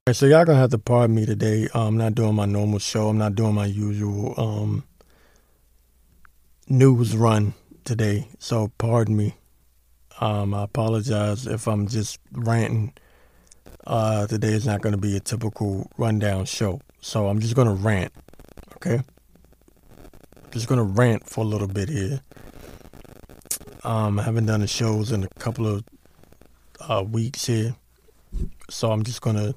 [0.08, 1.70] Right, so y'all gonna have to pardon me today.
[1.74, 3.08] Uh, I'm not doing my normal show.
[3.08, 4.84] I'm not doing my usual um,
[6.68, 7.54] news run
[7.86, 8.28] today.
[8.40, 9.36] So pardon me.
[10.20, 12.94] Um, I apologize if I'm just ranting.
[13.86, 16.80] Uh, today is not going to be a typical rundown show.
[17.02, 18.14] So I'm just going to rant.
[18.76, 19.02] Okay?
[20.52, 22.22] Just going to rant for a little bit here.
[23.84, 25.84] Um, I haven't done the shows in a couple of
[26.80, 27.76] uh, weeks here.
[28.70, 29.56] So I'm just going to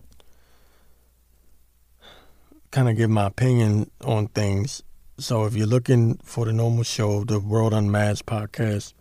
[2.71, 4.83] kind of give my opinion on things.
[5.19, 8.93] So if you're looking for the normal show, the World Unmasked podcast,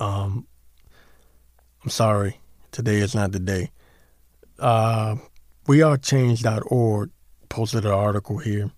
[0.00, 0.46] um,
[1.88, 2.38] I'm sorry,
[2.70, 3.70] today is not the day.
[4.58, 5.16] Uh,
[5.64, 7.10] WeAreChange.org
[7.48, 8.70] posted an article here.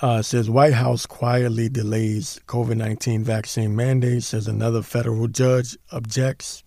[0.00, 6.62] Uh, says White House quietly delays COVID 19 vaccine mandate, says another federal judge objects.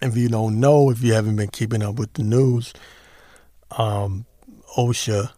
[0.00, 2.72] If you don't know, if you haven't been keeping up with the news,
[3.72, 4.24] um,
[4.78, 5.32] OSHA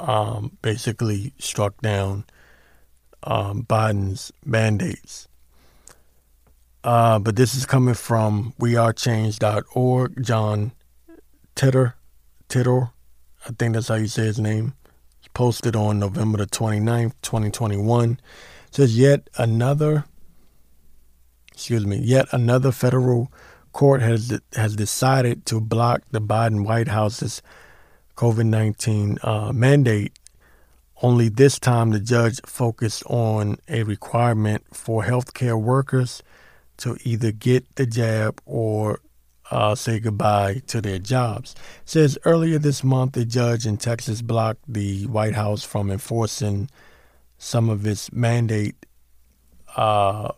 [0.00, 2.24] um, basically struck down
[3.24, 5.28] um, Biden's mandates.
[6.82, 10.24] Uh, but this is coming from wearechange.org.
[10.24, 10.72] John
[11.54, 11.94] Titter,
[12.48, 12.90] Titter,
[13.46, 14.74] I think that's how you say his name.
[15.18, 18.12] It's posted on November the 29th, 2021.
[18.12, 20.04] It says yet another,
[21.52, 23.30] excuse me, yet another federal
[23.72, 27.42] court has has decided to block the Biden White House's
[28.16, 30.12] COVID 19 uh, mandate,
[31.02, 36.22] only this time the judge focused on a requirement for healthcare workers
[36.80, 39.00] to either get the jab or
[39.50, 41.54] uh, say goodbye to their jobs.
[41.84, 46.70] Says earlier this month, a judge in Texas blocked the White House from enforcing
[47.38, 48.86] some of its mandate,
[49.76, 50.30] uh,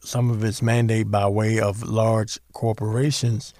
[0.00, 3.52] some of its mandate by way of large corporations.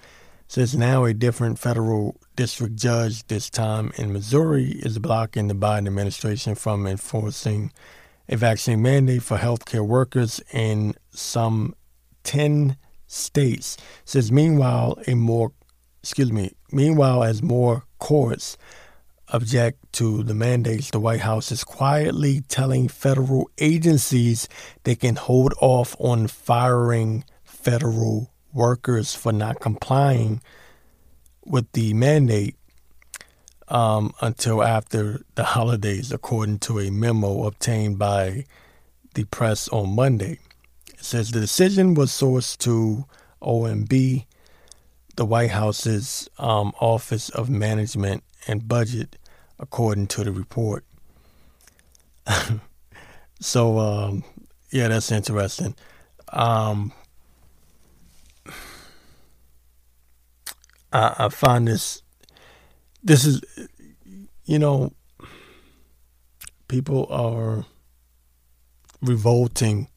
[0.47, 5.87] Says now a different federal district judge, this time in Missouri, is blocking the Biden
[5.87, 7.71] administration from enforcing
[8.29, 11.75] a vaccine mandate for healthcare workers in some
[12.23, 13.77] 10 states.
[14.05, 15.53] Says, meanwhile, a more
[16.03, 16.51] excuse me.
[16.71, 18.57] Meanwhile, as more courts
[19.29, 24.49] object to the mandates, the White House is quietly telling federal agencies
[24.83, 30.41] they can hold off on firing federal workers for not complying
[31.45, 32.55] with the mandate
[33.69, 38.45] um, until after the holidays, according to a memo obtained by
[39.13, 40.39] the press on Monday.
[41.03, 43.03] Says the decision was sourced to
[43.41, 44.25] OMB,
[45.17, 49.17] the White House's um, Office of Management and Budget,
[49.59, 50.85] according to the report.
[53.41, 54.23] so, um,
[54.71, 55.75] yeah, that's interesting.
[56.29, 56.93] Um,
[60.93, 62.01] I, I find this.
[63.03, 63.41] This is,
[64.45, 64.93] you know,
[66.69, 67.65] people are
[69.01, 69.89] revolting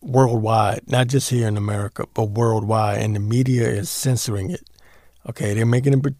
[0.00, 4.68] worldwide, not just here in America, but worldwide, and the media is censoring it.
[5.28, 6.14] Okay, they're making it.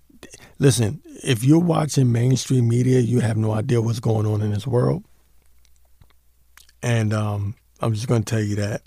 [0.58, 4.66] Listen, if you're watching mainstream media, you have no idea what's going on in this
[4.66, 5.04] world.
[6.82, 8.82] And um, I'm just going to tell you that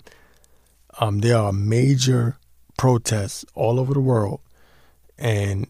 [0.98, 2.38] um, there are major
[2.78, 4.40] protests all over the world,
[5.18, 5.66] and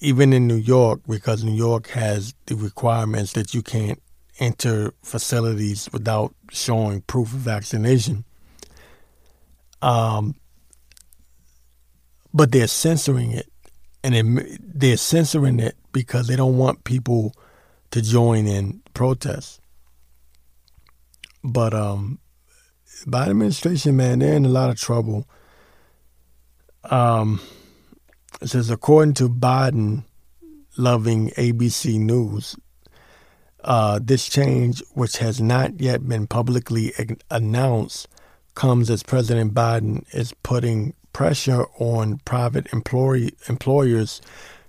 [0.00, 4.02] even in New York, because New York has the requirements that you can't
[4.38, 8.24] enter facilities without showing proof of vaccination.
[9.82, 10.36] Um,
[12.32, 13.52] but they're censoring it,
[14.02, 17.34] and they're censoring it because they don't want people
[17.90, 19.60] to join in protests.
[21.44, 22.18] But um,
[23.06, 25.28] Biden administration, man, they're in a lot of trouble.
[26.84, 27.40] Um,
[28.40, 30.04] it says according to Biden,
[30.76, 32.56] loving ABC News,
[33.62, 36.92] uh, this change, which has not yet been publicly
[37.30, 38.08] announced,
[38.54, 44.20] comes as President Biden is putting pressure on private employee, employers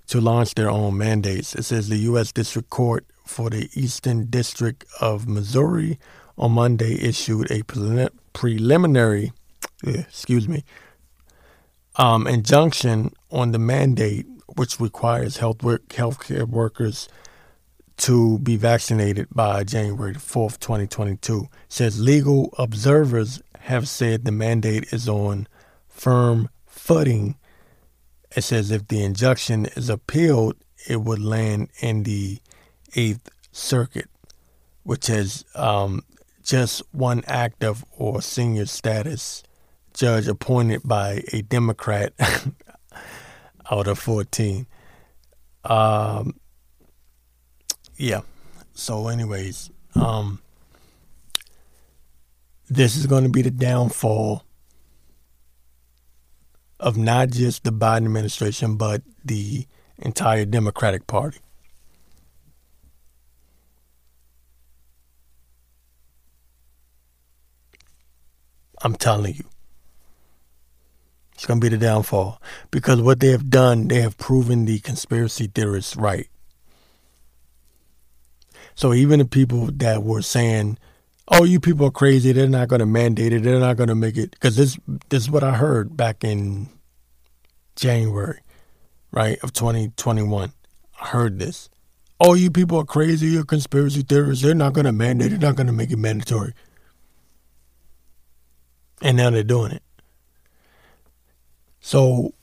[0.08, 1.56] to launch their own mandates.
[1.56, 2.32] It says the U.S.
[2.32, 5.98] District Court for the Eastern District of Missouri
[6.38, 7.64] on Monday issued a
[8.34, 9.32] preliminary,
[9.84, 10.64] excuse me,
[11.96, 14.26] um, injunction on the mandate,
[14.56, 17.08] which requires health work, healthcare workers
[17.98, 21.44] to be vaccinated by January 4th, 2022.
[21.44, 25.48] It says legal observers have said the mandate is on
[25.88, 27.38] firm footing.
[28.36, 30.56] It says if the injunction is appealed,
[30.88, 32.40] it would land in the
[32.96, 34.10] Eighth Circuit,
[34.84, 36.04] which has um,
[36.44, 39.44] just one active or senior status
[39.94, 42.14] judge appointed by a Democrat
[43.72, 44.68] out of 14.
[45.64, 46.36] Um,
[47.96, 48.22] yeah.
[48.74, 50.42] So, anyways, um,
[52.74, 54.44] this is going to be the downfall
[56.80, 59.68] of not just the Biden administration, but the
[60.00, 61.40] entire Democratic Party.
[68.82, 69.46] I'm telling you.
[71.34, 72.42] It's going to be the downfall.
[72.70, 76.28] Because what they have done, they have proven the conspiracy theorists right.
[78.76, 80.78] So even the people that were saying,
[81.28, 82.32] "Oh, you people are crazy.
[82.32, 83.44] They're not going to mandate it.
[83.44, 84.78] They're not going to make it," because this
[85.10, 86.70] this is what I heard back in
[87.76, 88.40] January,
[89.12, 90.54] right of 2021.
[91.02, 91.70] I heard this.
[92.20, 93.28] Oh, you people are crazy.
[93.28, 94.44] You're conspiracy theorists.
[94.44, 95.32] They're not going to mandate.
[95.32, 96.54] They're not going to make it mandatory.
[99.02, 99.84] And now they're doing it.
[101.82, 102.34] So,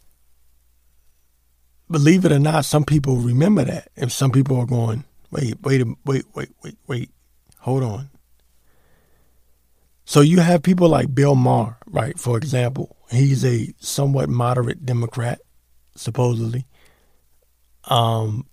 [1.91, 3.89] believe it or not, some people remember that.
[3.97, 7.11] If some people are going, wait, wait, wait, wait, wait, wait,
[7.61, 8.10] hold on.
[10.11, 12.19] So you have people like Bill Maher, right?
[12.19, 15.41] For example, he's a somewhat moderate Democrat,
[15.95, 16.67] supposedly.
[17.85, 18.49] Um,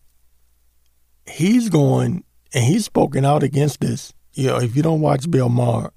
[1.26, 4.14] he's going and he's spoken out against this.
[4.34, 5.93] You know, if you don't watch Bill Maher,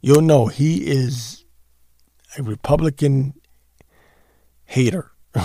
[0.00, 1.44] you'll know he is
[2.36, 3.34] a Republican
[4.64, 5.12] hater.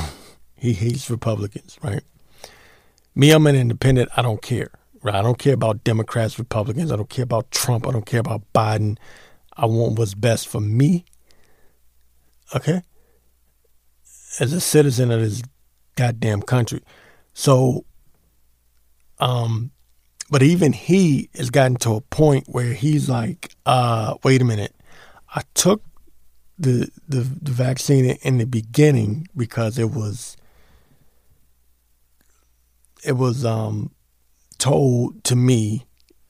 [0.55, 2.01] he hates Republicans, right?
[3.13, 4.09] Me, I'm an independent.
[4.17, 4.71] I don't care.
[5.03, 5.13] Right?
[5.13, 6.91] I don't care about Democrats, Republicans.
[6.91, 7.87] I don't care about Trump.
[7.87, 8.97] I don't care about Biden.
[9.61, 11.05] I want what's best for me.
[12.55, 12.81] Okay?
[14.39, 15.43] As a citizen of this
[15.95, 16.81] goddamn country.
[17.33, 17.85] So,
[19.19, 19.69] um,
[20.31, 24.75] but even he has gotten to a point where he's like, uh, wait a minute.
[25.33, 25.83] I took
[26.57, 30.37] the, the the vaccine in the beginning because it was
[33.03, 33.91] it was um
[34.57, 35.85] told to me,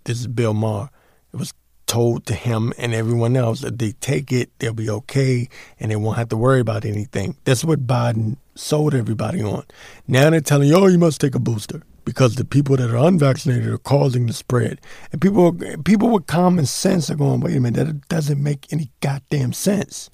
[0.05, 0.89] this is Bill Maher,
[1.33, 1.53] it was
[1.91, 5.97] told to him and everyone else that they take it, they'll be okay, and they
[5.97, 7.35] won't have to worry about anything.
[7.43, 9.65] That's what Biden sold everybody on.
[10.07, 13.07] Now they're telling you, oh, you must take a booster because the people that are
[13.07, 14.79] unvaccinated are causing the spread.
[15.11, 15.51] And people,
[15.83, 20.09] people with common sense are going, wait a minute, that doesn't make any goddamn sense.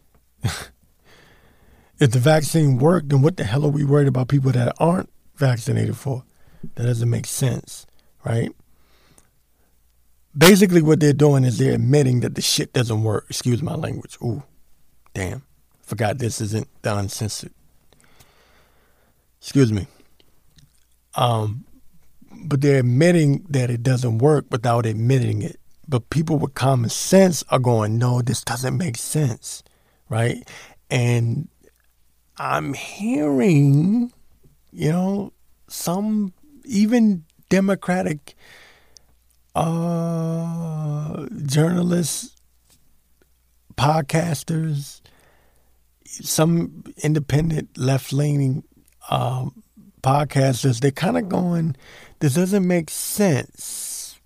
[0.42, 0.70] if
[1.98, 5.98] the vaccine worked, then what the hell are we worried about people that aren't vaccinated
[5.98, 6.24] for?
[6.76, 7.86] That doesn't make sense,
[8.24, 8.52] right?
[10.36, 13.26] Basically, what they're doing is they're admitting that the shit doesn't work.
[13.28, 14.16] Excuse my language.
[14.22, 14.42] Ooh,
[15.12, 15.42] damn.
[15.82, 17.52] Forgot this isn't the uncensored.
[19.40, 19.86] Excuse me.
[21.16, 21.64] Um,
[22.44, 25.58] but they're admitting that it doesn't work without admitting it.
[25.88, 29.64] But people with common sense are going, no, this doesn't make sense,
[30.08, 30.48] right?
[30.88, 31.48] And
[32.38, 34.12] I'm hearing,
[34.72, 35.32] you know,
[35.66, 36.32] some
[36.64, 38.36] even Democratic
[39.54, 42.36] uh, journalists,
[43.76, 45.00] podcasters,
[46.04, 48.64] some independent left leaning
[49.10, 49.62] um,
[50.02, 51.76] podcasters, they're kind of going,
[52.20, 54.18] this doesn't make sense.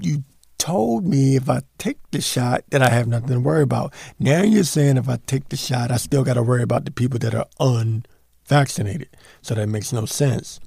[0.00, 0.24] You
[0.58, 3.92] told me if I take the shot that I have nothing to worry about.
[4.18, 6.90] Now you're saying if I take the shot, I still got to worry about the
[6.90, 9.08] people that are unvaccinated.
[9.42, 10.60] So that makes no sense.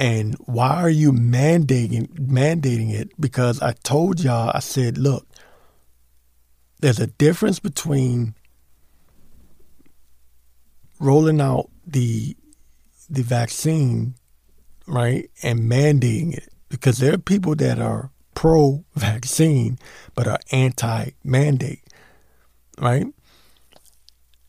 [0.00, 3.10] And why are you mandating mandating it?
[3.20, 5.26] Because I told y'all, I said, look,
[6.80, 8.34] there's a difference between
[10.98, 12.34] rolling out the
[13.10, 14.14] the vaccine,
[14.86, 19.78] right, and mandating it because there are people that are pro vaccine
[20.14, 21.84] but are anti mandate,
[22.80, 23.06] right?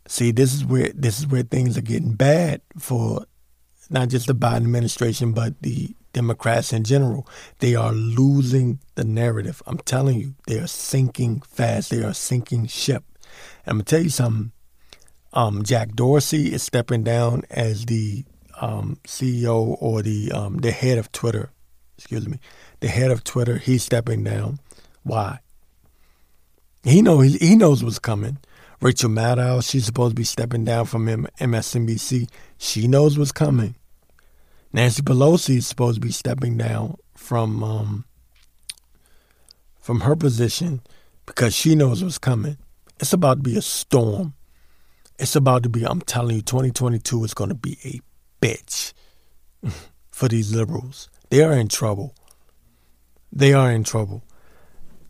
[0.08, 3.26] See, this is where this is where things are getting bad for
[3.92, 7.28] not just the Biden administration but the Democrats in general.
[7.60, 9.62] They are losing the narrative.
[9.66, 11.90] I'm telling you, they are sinking fast.
[11.90, 13.04] They are sinking ship.
[13.66, 14.52] And I'm gonna tell you something.
[15.34, 18.26] Um, Jack Dorsey is stepping down as the
[18.60, 21.52] um, CEO or the um, the head of Twitter.
[21.98, 22.40] Excuse me,
[22.80, 23.58] the head of Twitter.
[23.58, 24.60] He's stepping down.
[25.04, 25.40] Why?
[26.84, 28.40] He know he, he knows what's coming.
[28.82, 32.28] Rachel Maddow, she's supposed to be stepping down from MSNBC.
[32.58, 33.76] She knows what's coming.
[34.74, 38.06] Nancy Pelosi is supposed to be stepping down from um,
[39.80, 40.82] from her position
[41.26, 42.58] because she knows what's coming.
[43.00, 44.34] It's about to be a storm.
[45.18, 48.00] It's about to be, I'm telling you, 2022 is going to be a
[48.46, 48.94] bitch
[50.12, 51.10] for these liberals.
[51.30, 52.16] They are in trouble.
[53.32, 54.24] They are in trouble.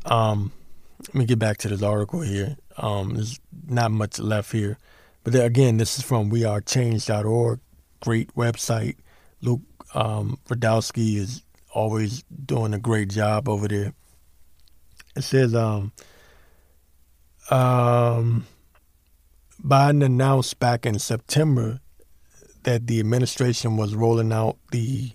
[0.05, 0.51] Um,
[0.99, 2.57] let me get back to this article here.
[2.77, 4.77] Um, there's not much left here.
[5.23, 7.59] But there, again, this is from wearechange.org.
[8.01, 8.95] Great website.
[9.41, 9.61] Luke
[9.93, 13.93] um, Rudkowski is always doing a great job over there.
[15.15, 15.91] It says, um,
[17.49, 18.45] um,
[19.63, 21.79] Biden announced back in September
[22.63, 25.11] that the administration was rolling out the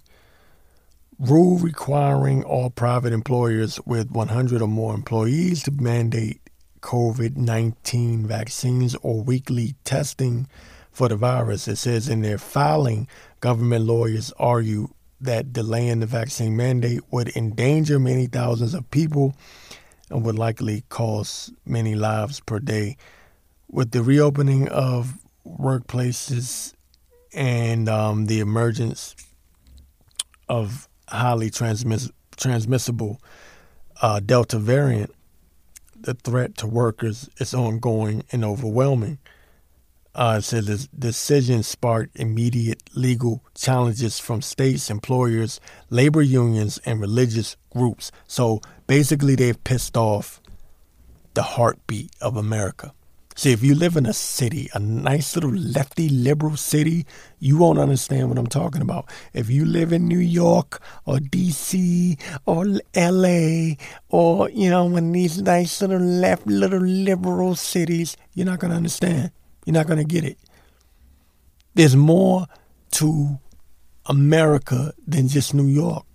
[1.18, 6.40] rule requiring all private employers with 100 or more employees to mandate
[6.80, 10.46] COVID 19 vaccines or weekly testing
[10.96, 11.68] for the virus.
[11.68, 13.06] It says in their filing,
[13.40, 14.88] government lawyers argue
[15.20, 19.34] that delaying the vaccine mandate would endanger many thousands of people
[20.08, 22.96] and would likely cost many lives per day
[23.68, 26.72] with the reopening of workplaces
[27.34, 29.14] and um, the emergence
[30.48, 33.20] of highly transmiss- transmissible
[34.00, 35.14] uh, Delta variant,
[35.94, 39.18] the threat to workers is ongoing and overwhelming.
[40.16, 45.60] Uh, says the decision sparked immediate legal challenges from states, employers,
[45.90, 48.10] labor unions, and religious groups.
[48.26, 50.40] So basically, they've pissed off
[51.34, 52.92] the heartbeat of America.
[53.38, 57.04] See, if you live in a city, a nice little lefty liberal city,
[57.38, 59.10] you won't understand what I'm talking about.
[59.34, 62.64] If you live in New York or DC or
[62.96, 63.74] LA
[64.08, 68.78] or, you know, of these nice little left little liberal cities, you're not going to
[68.78, 69.32] understand.
[69.66, 70.38] You're not going to get it.
[71.74, 72.46] There's more
[72.92, 73.38] to
[74.06, 76.06] America than just New York.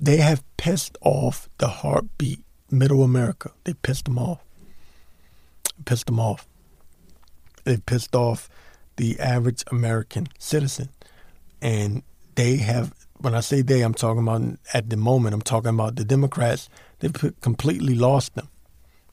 [0.00, 3.50] They have pissed off the heartbeat, middle America.
[3.64, 4.44] They pissed them off
[5.84, 6.46] pissed them off.
[7.64, 8.48] They pissed off
[8.96, 10.90] the average American citizen.
[11.60, 12.02] And
[12.34, 14.42] they have, when I say they, I'm talking about
[14.74, 16.68] at the moment, I'm talking about the Democrats.
[16.98, 18.48] They've completely lost them.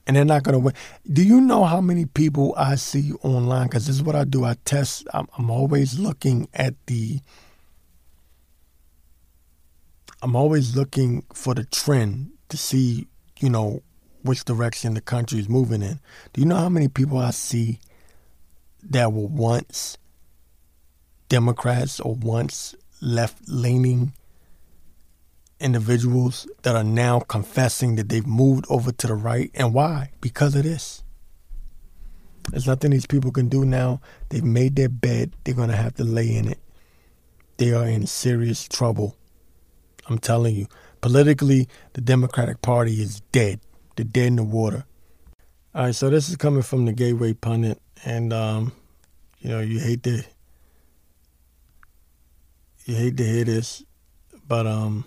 [0.10, 0.74] And they're not going to win.
[1.14, 3.68] Do you know how many people I see online?
[3.68, 4.44] Because this is what I do.
[4.44, 7.20] I test, I'm, I'm always looking at the
[10.24, 13.08] I'm always looking for the trend to see,
[13.40, 13.84] you know,
[14.24, 16.00] which direction the country is moving in.
[16.34, 17.80] Do you know how many people I see
[18.82, 19.96] that were once
[21.28, 24.14] Democrats or once left leaning
[25.60, 29.52] individuals that are now confessing that they've moved over to the right?
[29.54, 30.12] And why?
[30.22, 31.04] Because of this.
[32.50, 34.02] There's nothing these people can do now.
[34.30, 36.60] They've made their bed, they're going to have to lay in it.
[37.58, 39.16] They are in serious trouble.
[40.08, 40.68] I'm telling you.
[41.02, 43.60] Politically, the Democratic Party is dead.
[43.96, 44.86] They're dead in the water.
[45.76, 48.72] All right, so this is coming from the Gateway Pundit, and um,
[49.40, 50.24] you know you hate to
[52.86, 53.84] you hate to hear this,
[54.48, 55.06] but um,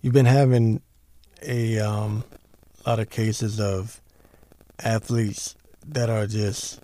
[0.00, 0.80] you've been having
[1.42, 2.24] a um,
[2.86, 4.00] lot of cases of
[4.78, 6.80] athletes that are just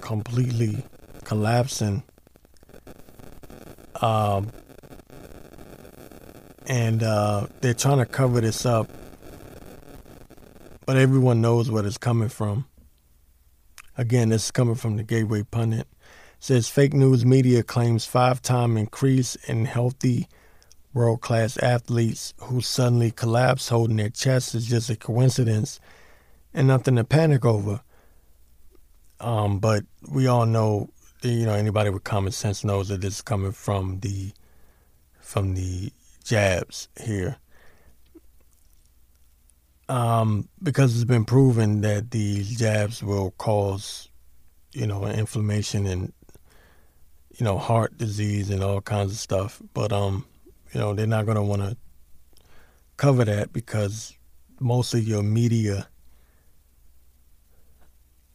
[0.00, 0.84] completely
[1.24, 2.02] collapsing.
[4.00, 4.50] Um,
[6.66, 8.88] and uh, they're trying to cover this up,
[10.86, 12.66] but everyone knows where it's coming from.
[13.96, 15.80] Again, this is coming from the Gateway Pundit.
[15.80, 15.86] It
[16.38, 20.28] says fake news media claims five time increase in healthy
[20.94, 25.80] world class athletes who suddenly collapse holding their chests is just a coincidence
[26.54, 27.80] and nothing to panic over.
[29.20, 30.90] Um, but we all know,
[31.22, 34.32] you know, anybody with common sense knows that this is coming from the
[35.20, 35.92] from the
[36.24, 37.36] jabs here.
[39.90, 44.08] Um, because it's been proven that these jabs will cause,
[44.72, 46.12] you know, inflammation and,
[47.36, 49.62] you know, heart disease and all kinds of stuff.
[49.72, 50.26] But, um,
[50.72, 51.76] you know, they're not going to want to
[52.96, 54.14] cover that because
[54.60, 55.88] most of your media,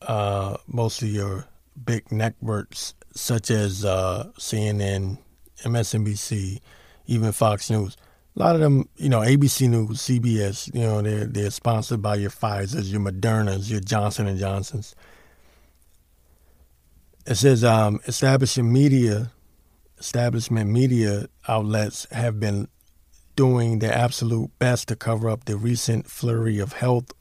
[0.01, 1.45] uh, most of your
[1.85, 5.17] big networks, such as uh, CNN,
[5.63, 6.59] MSNBC,
[7.07, 7.97] even Fox News.
[8.35, 12.15] A lot of them, you know, ABC News, CBS, you know, they're they're sponsored by
[12.15, 14.95] your Pfizer's, your Modernas, your Johnson and Johnsons.
[17.27, 19.31] It says um, establishment media,
[20.03, 22.67] establishment media outlets have been
[23.37, 27.13] doing their absolute best to cover up the recent flurry of health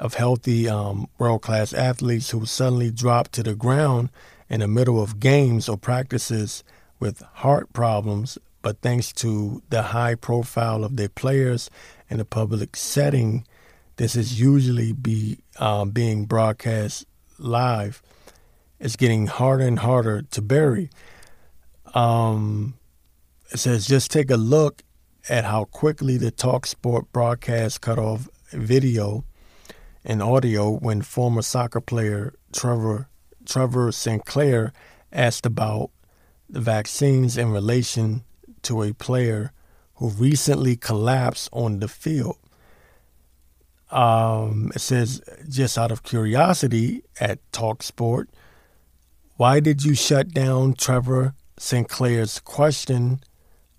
[0.00, 4.10] of healthy um, world class athletes who suddenly dropped to the ground
[4.48, 6.64] in the middle of games or practices
[6.98, 11.70] with heart problems but thanks to the high profile of their players
[12.10, 13.46] in a public setting,
[13.96, 17.06] this is usually be um, being broadcast
[17.38, 18.02] live.
[18.80, 20.90] It's getting harder and harder to bury.
[21.94, 22.74] Um,
[23.50, 24.82] it says just take a look
[25.28, 29.24] at how quickly the Talk Sport broadcast cut off video
[30.04, 33.08] and audio when former soccer player Trevor
[33.44, 34.72] Trevor Sinclair
[35.12, 35.90] asked about
[36.48, 38.24] the vaccines in relation
[38.62, 39.52] to a player
[39.96, 42.38] who recently collapsed on the field.
[43.90, 48.26] Um, it says, just out of curiosity at TalkSport,
[49.36, 53.20] why did you shut down Trevor Sinclair's question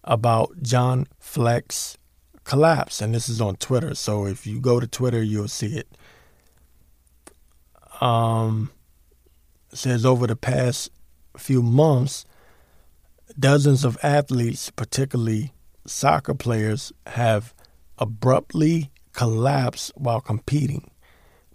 [0.05, 1.97] about John Fleck's
[2.45, 3.01] collapse?
[3.01, 3.93] And this is on Twitter.
[3.93, 5.87] So if you go to Twitter, you'll see it.
[7.99, 8.71] Um,
[9.71, 10.91] it says over the past
[11.37, 12.25] few months,
[13.37, 15.53] Dozens of athletes, particularly
[15.85, 17.53] soccer players, have
[17.97, 20.91] abruptly collapsed while competing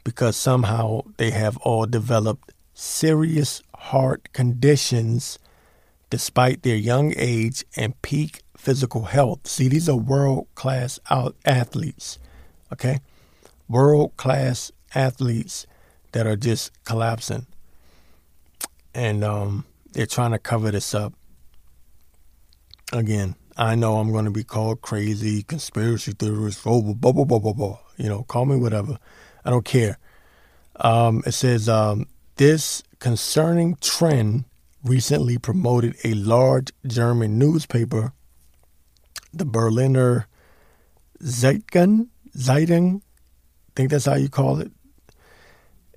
[0.02, 5.38] because somehow they have all developed serious heart conditions
[6.10, 9.46] despite their young age and peak physical health.
[9.46, 10.98] See, these are world class
[11.44, 12.18] athletes,
[12.72, 13.00] okay?
[13.68, 15.66] World class athletes
[16.12, 17.46] that are just collapsing.
[18.94, 21.12] And um, they're trying to cover this up
[22.92, 27.38] again, I know I'm going to be called crazy, conspiracy theorist, blah, blah, blah, blah,
[27.38, 27.78] blah, blah.
[27.96, 28.98] You know, call me whatever.
[29.44, 29.98] I don't care.
[30.76, 32.06] Um, it says um,
[32.36, 34.44] this concerning trend
[34.84, 38.12] recently promoted a large German newspaper,
[39.32, 40.26] the Berliner
[41.22, 44.70] Zeitung, Zeitung, I think that's how you call it.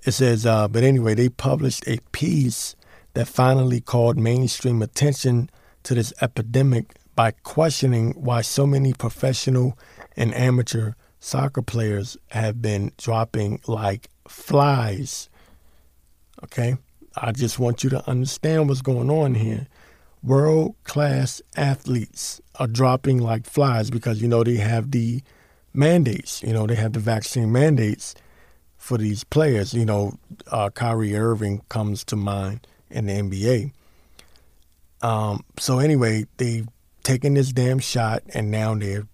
[0.03, 2.75] It says, uh, but anyway, they published a piece
[3.13, 5.49] that finally called mainstream attention
[5.83, 9.77] to this epidemic by questioning why so many professional
[10.15, 15.29] and amateur soccer players have been dropping like flies.
[16.43, 16.77] Okay?
[17.15, 19.67] I just want you to understand what's going on here.
[20.23, 25.21] World class athletes are dropping like flies because, you know, they have the
[25.73, 28.13] mandates, you know, they have the vaccine mandates
[28.77, 29.73] for these players.
[29.73, 33.71] You know, uh, Kyrie Irving comes to mind in the NBA.
[35.01, 36.63] Um, so anyway, they
[37.03, 39.07] taking this damn shot, and now they're,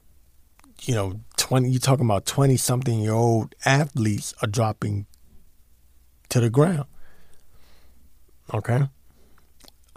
[0.83, 1.69] you know, twenty.
[1.69, 5.05] You're talking about twenty something year old athletes are dropping
[6.29, 6.85] to the ground.
[8.53, 8.81] Okay.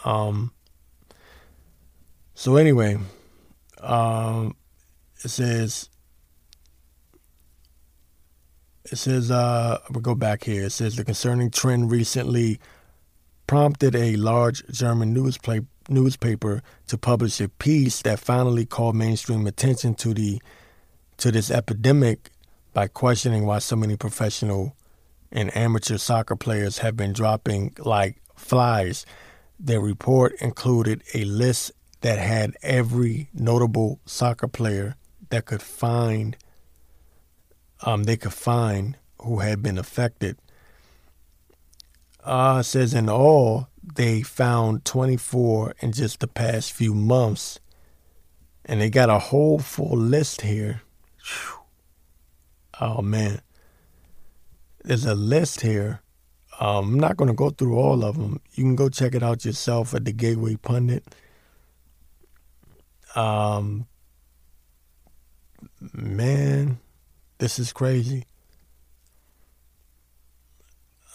[0.04, 0.52] Um.
[2.34, 2.98] So anyway,
[3.80, 4.56] um,
[5.24, 5.88] it says.
[8.90, 10.64] It says, uh, we'll go back here.
[10.64, 12.58] It says the concerning trend recently
[13.46, 19.94] prompted a large German newspaper newspaper to publish a piece that finally called mainstream attention
[19.94, 20.40] to the
[21.16, 22.30] to this epidemic
[22.72, 24.76] by questioning why so many professional
[25.32, 29.06] and amateur soccer players have been dropping like flies.
[29.58, 34.96] Their report included a list that had every notable soccer player
[35.28, 36.36] that could find
[37.82, 40.36] um, they could find who had been affected.
[42.22, 47.58] Uh, says in all, they found 24 in just the past few months.
[48.64, 50.82] And they got a whole full list here.
[51.24, 51.60] Whew.
[52.80, 53.40] Oh, man.
[54.84, 56.02] There's a list here.
[56.60, 58.38] Um, I'm not going to go through all of them.
[58.52, 61.04] You can go check it out yourself at the Gateway Pundit.
[63.16, 63.86] Um,
[65.94, 66.78] man,
[67.38, 68.26] this is crazy.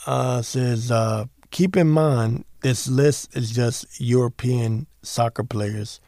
[0.07, 6.01] Uh, says, uh, keep in mind this list is just European soccer players.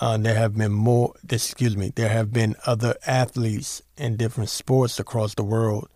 [0.00, 4.98] Uh, there have been more, excuse me, there have been other athletes in different sports
[4.98, 5.88] across the world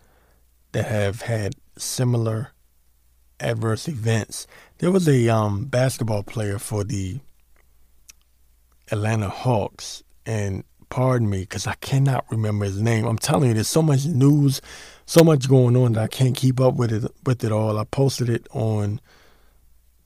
[0.73, 2.51] that have had similar
[3.39, 4.47] adverse events.
[4.79, 7.19] There was a um, basketball player for the
[8.91, 13.05] Atlanta Hawks, and pardon me because I cannot remember his name.
[13.05, 14.61] I'm telling you, there's so much news,
[15.05, 17.77] so much going on that I can't keep up with it with it all.
[17.77, 19.01] I posted it on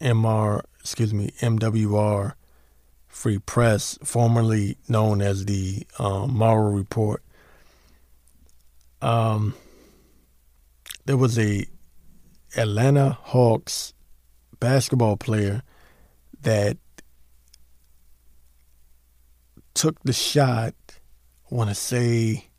[0.02, 2.34] MR, excuse me, MWR
[3.08, 7.22] Free Press, formerly known as the um, Morrow Report.
[9.02, 9.56] Um,
[11.10, 11.66] there was a
[12.56, 13.96] Atlanta Hawks
[14.60, 15.64] basketball player
[16.44, 16.78] that
[19.74, 20.76] took the shot.
[21.52, 22.50] I want to say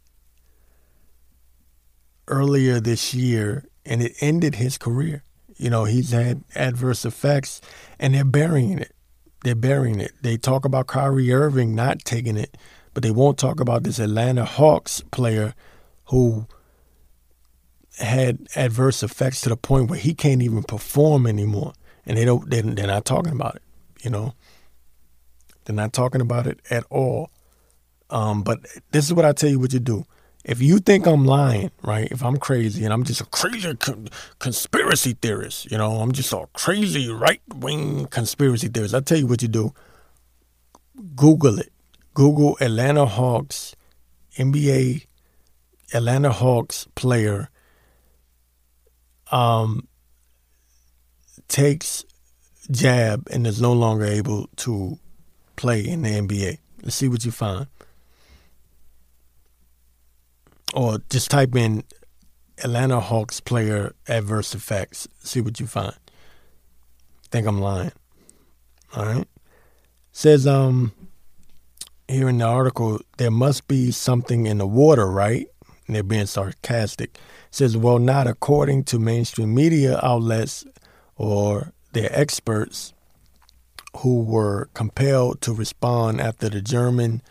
[2.26, 5.22] earlier this year, and it ended his career.
[5.57, 7.61] You know, he's had adverse effects,
[8.01, 8.92] and they're burying it.
[9.44, 10.11] They're burying it.
[10.22, 12.57] They talk about Kyrie Irving not taking it,
[12.94, 15.55] but they won't talk about this Atlanta Hawks player
[16.07, 16.48] who
[17.99, 21.72] had adverse effects to the point where he can't even perform anymore,
[22.07, 22.49] and they don't.
[22.49, 23.62] They, they're not talking about it.
[24.03, 24.34] You know,
[25.64, 27.30] they're not talking about it at all.
[28.09, 28.61] Um, but
[28.91, 30.05] this is what I tell you what you do
[30.45, 32.11] if you think I'm lying, right?
[32.11, 36.32] If I'm crazy and I'm just a crazy con- conspiracy theorist, you know, I'm just
[36.32, 38.95] a crazy right wing conspiracy theorist.
[38.95, 39.74] I tell you what you do.
[41.14, 41.72] Google it.
[42.14, 43.76] Google Atlanta Hawks
[44.36, 45.07] NBA
[45.93, 47.51] Atlanta Hawks player
[49.30, 49.86] um
[51.48, 52.04] takes
[52.70, 54.98] jab and is no longer able to
[55.56, 56.58] play in the NBA.
[56.82, 57.66] Let's see what you find
[60.74, 61.84] or just type in
[62.62, 65.08] Atlanta Hawks player adverse effects.
[65.22, 65.94] See what you find.
[67.30, 67.92] Think I'm lying.
[68.94, 69.28] All right.
[70.12, 70.92] Says um
[72.08, 75.46] here in the article there must be something in the water, right?
[75.86, 77.18] And they're being sarcastic.
[77.51, 80.64] Says well, not according to mainstream media outlets
[81.16, 82.92] or their experts
[83.98, 87.22] who were compelled to respond after the German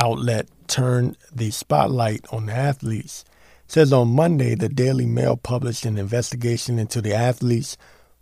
[0.00, 3.24] outlet turned the spotlight on the athletes.
[3.66, 7.76] Says on Monday, the Daily Mail published an investigation into the athletes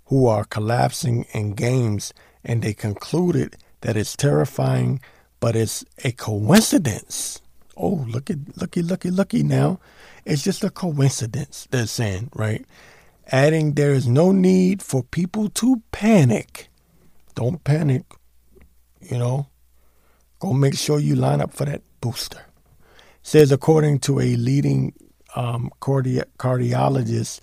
[0.07, 2.13] who are collapsing in games,
[2.45, 5.01] and they concluded that it's terrifying,
[5.39, 7.41] but it's a coincidence.
[7.77, 9.81] Oh, look at looky, looky, looky now.
[10.25, 12.65] It's just a coincidence, they're saying, right?
[13.31, 16.69] Adding there is no need for people to panic.
[17.35, 18.05] Don't panic.
[19.01, 19.49] You know,
[20.39, 22.41] go make sure you line up for that booster.
[23.23, 24.95] Says according to a leading
[25.35, 27.41] um, cardi- cardiologist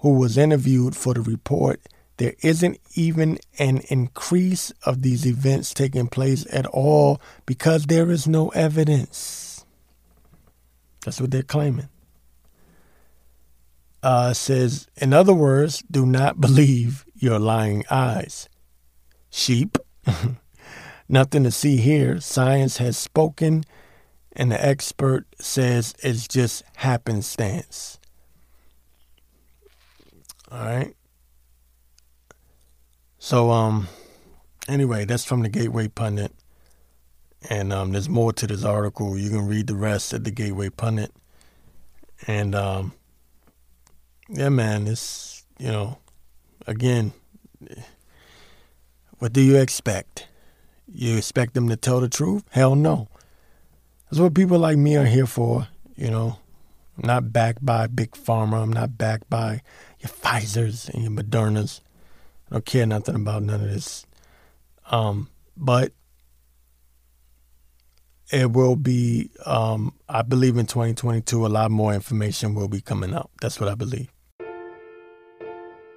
[0.00, 1.80] who was interviewed for the report,
[2.18, 8.26] there isn't even an increase of these events taking place at all because there is
[8.26, 9.64] no evidence.
[11.04, 11.88] That's what they're claiming.
[14.02, 18.48] Uh, says, in other words, do not believe your lying eyes.
[19.30, 19.78] Sheep.
[21.08, 22.20] Nothing to see here.
[22.20, 23.64] Science has spoken,
[24.32, 27.98] and the expert says it's just happenstance.
[30.50, 30.94] All right.
[33.18, 33.88] So, um,
[34.68, 36.32] anyway, that's from the Gateway Pundit.
[37.48, 39.16] And um, there's more to this article.
[39.18, 41.12] You can read the rest at the Gateway Pundit.
[42.26, 42.92] And um,
[44.28, 45.98] yeah, man, it's, you know,
[46.66, 47.12] again,
[49.18, 50.26] what do you expect?
[50.86, 52.44] You expect them to tell the truth?
[52.50, 53.08] Hell no.
[54.10, 56.38] That's what people like me are here for, you know.
[56.96, 58.62] I'm not backed by big pharma.
[58.62, 59.62] I'm not backed by
[60.00, 61.80] your Pfizer's and your Modernas.
[62.50, 64.06] I don't care nothing about none of this.
[64.90, 65.92] Um, but
[68.32, 73.14] it will be, um, I believe in 2022, a lot more information will be coming
[73.14, 73.30] out.
[73.40, 74.08] That's what I believe.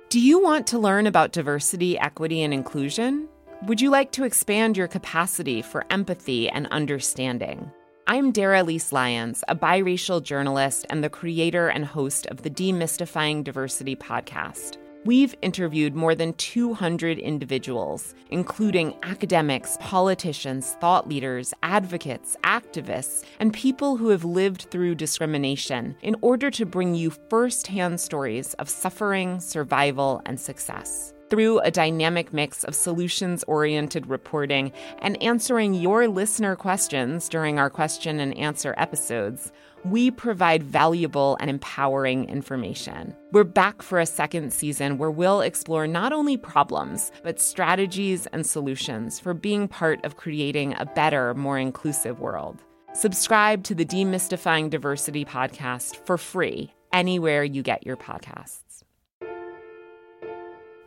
[0.10, 3.30] Do you want to learn about diversity, equity, and inclusion?
[3.64, 7.72] Would you like to expand your capacity for empathy and understanding?
[8.08, 13.44] I'm Dara Elise Lyons, a biracial journalist and the creator and host of the Demystifying
[13.44, 14.81] Diversity podcast.
[15.04, 23.98] We've interviewed more than 200 individuals, including academics, politicians, thought leaders, advocates, activists, and people
[23.98, 30.22] who have lived through discrimination in order to bring you firsthand stories of suffering, survival,
[30.28, 31.16] and success.
[31.32, 37.70] Through a dynamic mix of solutions oriented reporting and answering your listener questions during our
[37.72, 39.52] question and answer episodes,
[39.84, 43.16] we provide valuable and empowering information.
[43.32, 48.46] We're back for a second season where we'll explore not only problems, but strategies and
[48.46, 52.62] solutions for being part of creating a better, more inclusive world.
[52.94, 58.84] Subscribe to the Demystifying Diversity podcast for free anywhere you get your podcasts.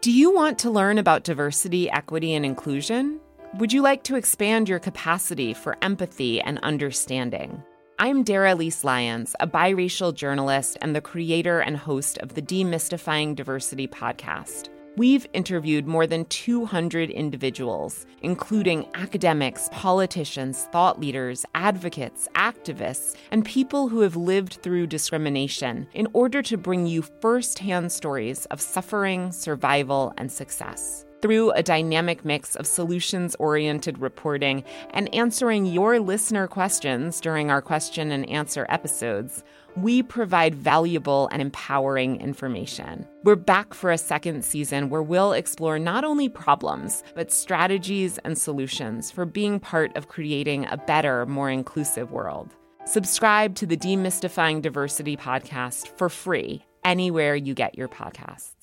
[0.02, 3.20] Do you want to learn about diversity, equity, and inclusion?
[3.54, 7.62] Would you like to expand your capacity for empathy and understanding?
[7.96, 13.36] I'm Dara Elise Lyons, a biracial journalist and the creator and host of the Demystifying
[13.36, 14.68] Diversity podcast.
[14.96, 23.88] We've interviewed more than 200 individuals, including academics, politicians, thought leaders, advocates, activists, and people
[23.88, 30.12] who have lived through discrimination in order to bring you firsthand stories of suffering, survival,
[30.18, 37.18] and success through a dynamic mix of solutions oriented reporting and answering your listener questions
[37.18, 39.42] during our question and answer episodes,
[39.74, 43.08] we provide valuable and empowering information.
[43.22, 48.36] We're back for a second season where we'll explore not only problems, but strategies and
[48.36, 52.54] solutions for being part of creating a better, more inclusive world.
[52.84, 58.53] Subscribe to the Demystifying Diversity podcast for free anywhere you get your podcasts.